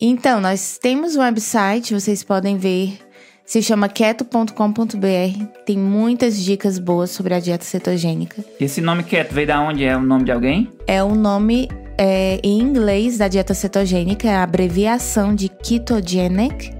Então, 0.00 0.40
nós 0.40 0.78
temos 0.78 1.14
um 1.14 1.20
website, 1.20 1.92
vocês 1.92 2.24
podem 2.24 2.56
ver. 2.56 2.98
Se 3.44 3.60
chama 3.60 3.88
keto.com.br. 3.88 5.44
Tem 5.66 5.76
muitas 5.76 6.42
dicas 6.42 6.78
boas 6.78 7.10
sobre 7.10 7.34
a 7.34 7.40
dieta 7.40 7.64
cetogênica. 7.64 8.44
Esse 8.58 8.80
nome 8.80 9.02
keto 9.02 9.34
veio 9.34 9.48
da 9.48 9.60
onde? 9.60 9.84
É 9.84 9.96
o 9.96 10.00
nome 10.00 10.24
de 10.24 10.32
alguém? 10.32 10.70
É 10.86 11.02
o 11.02 11.14
nome 11.14 11.68
é, 12.02 12.40
em 12.42 12.58
inglês 12.58 13.18
da 13.18 13.28
dieta 13.28 13.52
cetogênica, 13.52 14.26
é 14.26 14.34
a 14.34 14.42
abreviação 14.42 15.34
de 15.34 15.50
ketogenic, 15.50 16.74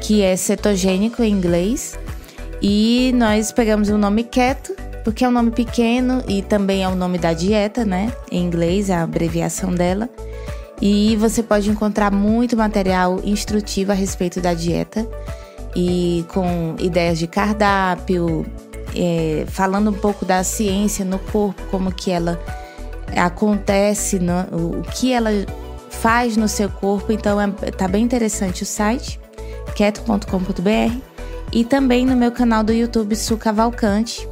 que 0.00 0.20
é 0.20 0.34
cetogênico 0.34 1.22
em 1.22 1.30
inglês. 1.30 1.96
E 2.60 3.12
nós 3.14 3.52
pegamos 3.52 3.88
o 3.88 3.96
nome 3.96 4.24
keto, 4.24 4.74
porque 5.04 5.24
é 5.24 5.28
um 5.28 5.30
nome 5.30 5.52
pequeno 5.52 6.24
e 6.26 6.42
também 6.42 6.82
é 6.82 6.88
o 6.88 6.96
nome 6.96 7.18
da 7.18 7.32
dieta, 7.32 7.84
né? 7.84 8.12
Em 8.32 8.42
inglês, 8.42 8.90
é 8.90 8.94
a 8.94 9.04
abreviação 9.04 9.72
dela. 9.72 10.10
E 10.82 11.14
você 11.20 11.40
pode 11.40 11.70
encontrar 11.70 12.10
muito 12.10 12.56
material 12.56 13.20
instrutivo 13.22 13.92
a 13.92 13.94
respeito 13.94 14.40
da 14.40 14.54
dieta 14.54 15.08
e 15.76 16.24
com 16.34 16.74
ideias 16.80 17.16
de 17.16 17.28
cardápio, 17.28 18.44
é, 18.96 19.44
falando 19.46 19.90
um 19.90 19.94
pouco 19.94 20.24
da 20.24 20.42
ciência 20.42 21.04
no 21.04 21.20
corpo, 21.20 21.62
como 21.70 21.92
que 21.92 22.10
ela 22.10 22.40
acontece, 23.16 24.18
no, 24.18 24.78
o 24.78 24.82
que 24.82 25.12
ela 25.12 25.30
faz 25.90 26.36
no 26.36 26.48
seu 26.48 26.68
corpo. 26.68 27.12
Então, 27.12 27.40
é, 27.40 27.48
tá 27.70 27.88
bem 27.88 28.04
interessante 28.04 28.62
o 28.62 28.66
site, 28.66 29.20
keto.com.br 29.74 30.98
e 31.52 31.64
também 31.64 32.04
no 32.04 32.16
meu 32.16 32.32
canal 32.32 32.62
do 32.62 32.72
YouTube, 32.72 33.16
Su 33.16 33.36
Cavalcante. 33.36 34.28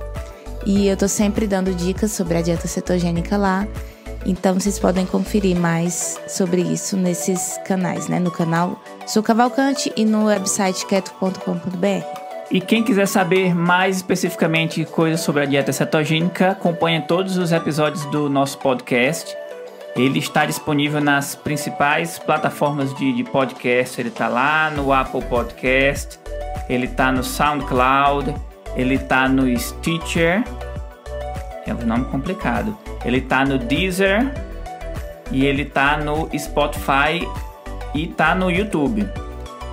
E 0.65 0.89
eu 0.89 0.97
tô 0.97 1.07
sempre 1.07 1.47
dando 1.47 1.73
dicas 1.75 2.13
sobre 2.13 2.39
a 2.39 2.43
dieta 2.43 2.67
cetogênica 2.67 3.37
lá. 3.37 3.67
Então 4.27 4.55
vocês 4.55 4.79
podem 4.79 5.07
conferir 5.07 5.57
mais 5.57 6.19
sobre 6.27 6.61
isso 6.61 6.97
nesses 6.97 7.57
canais, 7.65 8.09
né? 8.09 8.19
No 8.19 8.33
canal 8.33 8.83
Sul 9.07 9.23
Cavalcante 9.23 9.93
e 9.97 10.05
no 10.05 10.25
website 10.25 10.85
keto.com.br. 10.87 12.16
E 12.51 12.61
quem 12.61 12.83
quiser 12.83 13.07
saber 13.07 13.55
mais 13.55 13.97
especificamente 13.97 14.85
coisas 14.85 15.21
sobre 15.21 15.43
a 15.43 15.47
dieta 15.47 15.73
cetogênica, 15.73 16.51
acompanhe 16.51 17.01
todos 17.03 17.37
os 17.37 17.51
episódios 17.51 18.05
do 18.07 18.31
nosso 18.31 18.59
podcast. 18.59 19.37
Ele 19.97 20.21
está 20.21 20.47
disponível 20.47 21.01
nas 21.01 21.35
principais 21.35 22.19
plataformas 22.19 22.95
de, 22.95 23.13
de 23.13 23.25
podcast. 23.25 24.01
Ele 24.01 24.11
está 24.11 24.29
lá 24.29 24.71
no 24.71 24.93
Apple 24.93 25.23
Podcast, 25.23 26.21
ele 26.69 26.87
está 26.87 27.11
no 27.11 27.25
SoundCloud, 27.25 28.33
ele 28.77 28.95
está 28.95 29.29
no 29.29 29.59
Stitcher. 29.59 30.45
É 31.67 31.75
um 31.75 31.85
nome 31.85 32.05
complicado. 32.05 32.79
Ele 33.05 33.21
tá 33.23 33.45
no 33.45 33.59
Deezer 33.59 34.33
e 35.33 35.45
ele 35.45 35.65
tá 35.65 35.97
no 35.97 36.29
Spotify 36.39 37.27
e 37.93 38.07
tá 38.07 38.37
no 38.37 38.51
YouTube. 38.51 39.09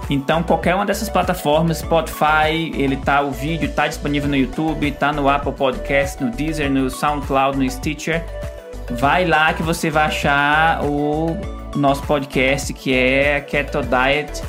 Então, 0.09 0.43
qualquer 0.43 0.75
uma 0.75 0.85
dessas 0.85 1.09
plataformas, 1.09 1.77
Spotify, 1.77 2.71
ele 2.75 2.97
tá 2.97 3.21
o 3.21 3.31
vídeo 3.31 3.71
tá 3.71 3.87
disponível 3.87 4.29
no 4.29 4.35
YouTube, 4.35 4.91
tá 4.91 5.11
no 5.13 5.29
Apple 5.29 5.53
Podcast, 5.53 6.21
no 6.21 6.29
Deezer, 6.29 6.69
no 6.69 6.89
SoundCloud, 6.89 7.57
no 7.57 7.69
Stitcher. 7.69 8.23
Vai 8.91 9.25
lá 9.25 9.53
que 9.53 9.63
você 9.63 9.89
vai 9.89 10.05
achar 10.05 10.83
o 10.83 11.37
nosso 11.75 12.03
podcast 12.03 12.73
que 12.73 12.93
é 12.93 13.39
Keto 13.41 13.79
Diet 13.81 14.43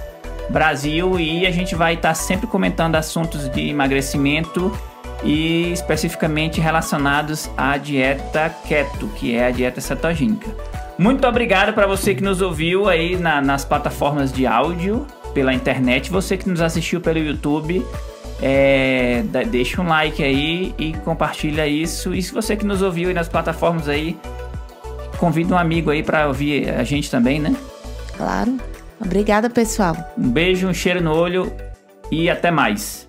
Brasil 0.51 1.19
e 1.19 1.47
a 1.47 1.51
gente 1.51 1.75
vai 1.75 1.95
estar 1.95 2.09
tá 2.09 2.15
sempre 2.15 2.47
comentando 2.47 2.97
assuntos 2.97 3.49
de 3.49 3.71
emagrecimento 3.71 4.77
e 5.23 5.73
especificamente 5.73 6.61
relacionados 6.61 7.51
à 7.57 7.77
dieta 7.79 8.55
keto, 8.69 9.07
que 9.17 9.37
é 9.37 9.47
a 9.47 9.51
dieta 9.51 9.81
cetogênica. 9.81 10.51
Muito 10.99 11.27
obrigado 11.27 11.73
para 11.73 11.87
você 11.87 12.15
que 12.15 12.23
nos 12.23 12.43
ouviu 12.43 12.89
aí 12.89 13.17
na, 13.17 13.41
nas 13.41 13.65
plataformas 13.65 14.33
de 14.33 14.47
áudio 14.47 15.07
pela 15.35 15.53
internet, 15.53 16.11
você 16.11 16.37
que 16.37 16.49
nos 16.49 16.61
assistiu 16.61 17.01
pelo 17.01 17.19
YouTube. 17.19 17.85
É, 18.41 19.23
deixa 19.51 19.81
um 19.81 19.89
like 19.89 20.23
aí 20.23 20.75
e 20.79 20.93
compartilha 21.05 21.67
isso. 21.67 22.15
E 22.15 22.23
se 22.23 22.33
você 22.33 22.57
que 22.57 22.65
nos 22.65 22.83
ouviu 22.83 23.09
aí 23.09 23.15
nas 23.15 23.29
plataformas 23.29 23.89
aí, 23.89 24.17
convida 25.19 25.55
um 25.55 25.59
amigo 25.59 25.91
aí 25.91 26.03
para 26.03 26.27
ouvir 26.29 26.71
a 26.71 26.85
gente 26.85 27.11
também, 27.11 27.41
né? 27.41 27.55
Claro. 28.17 28.57
Obrigada, 29.01 29.51
pessoal. 29.51 29.97
Um 30.17 30.31
beijo, 30.31 30.67
um 30.67 30.75
cheiro 30.75 31.03
no 31.03 31.15
olho 31.15 31.53
e 32.11 32.31
até 32.31 32.51
mais. 32.51 33.04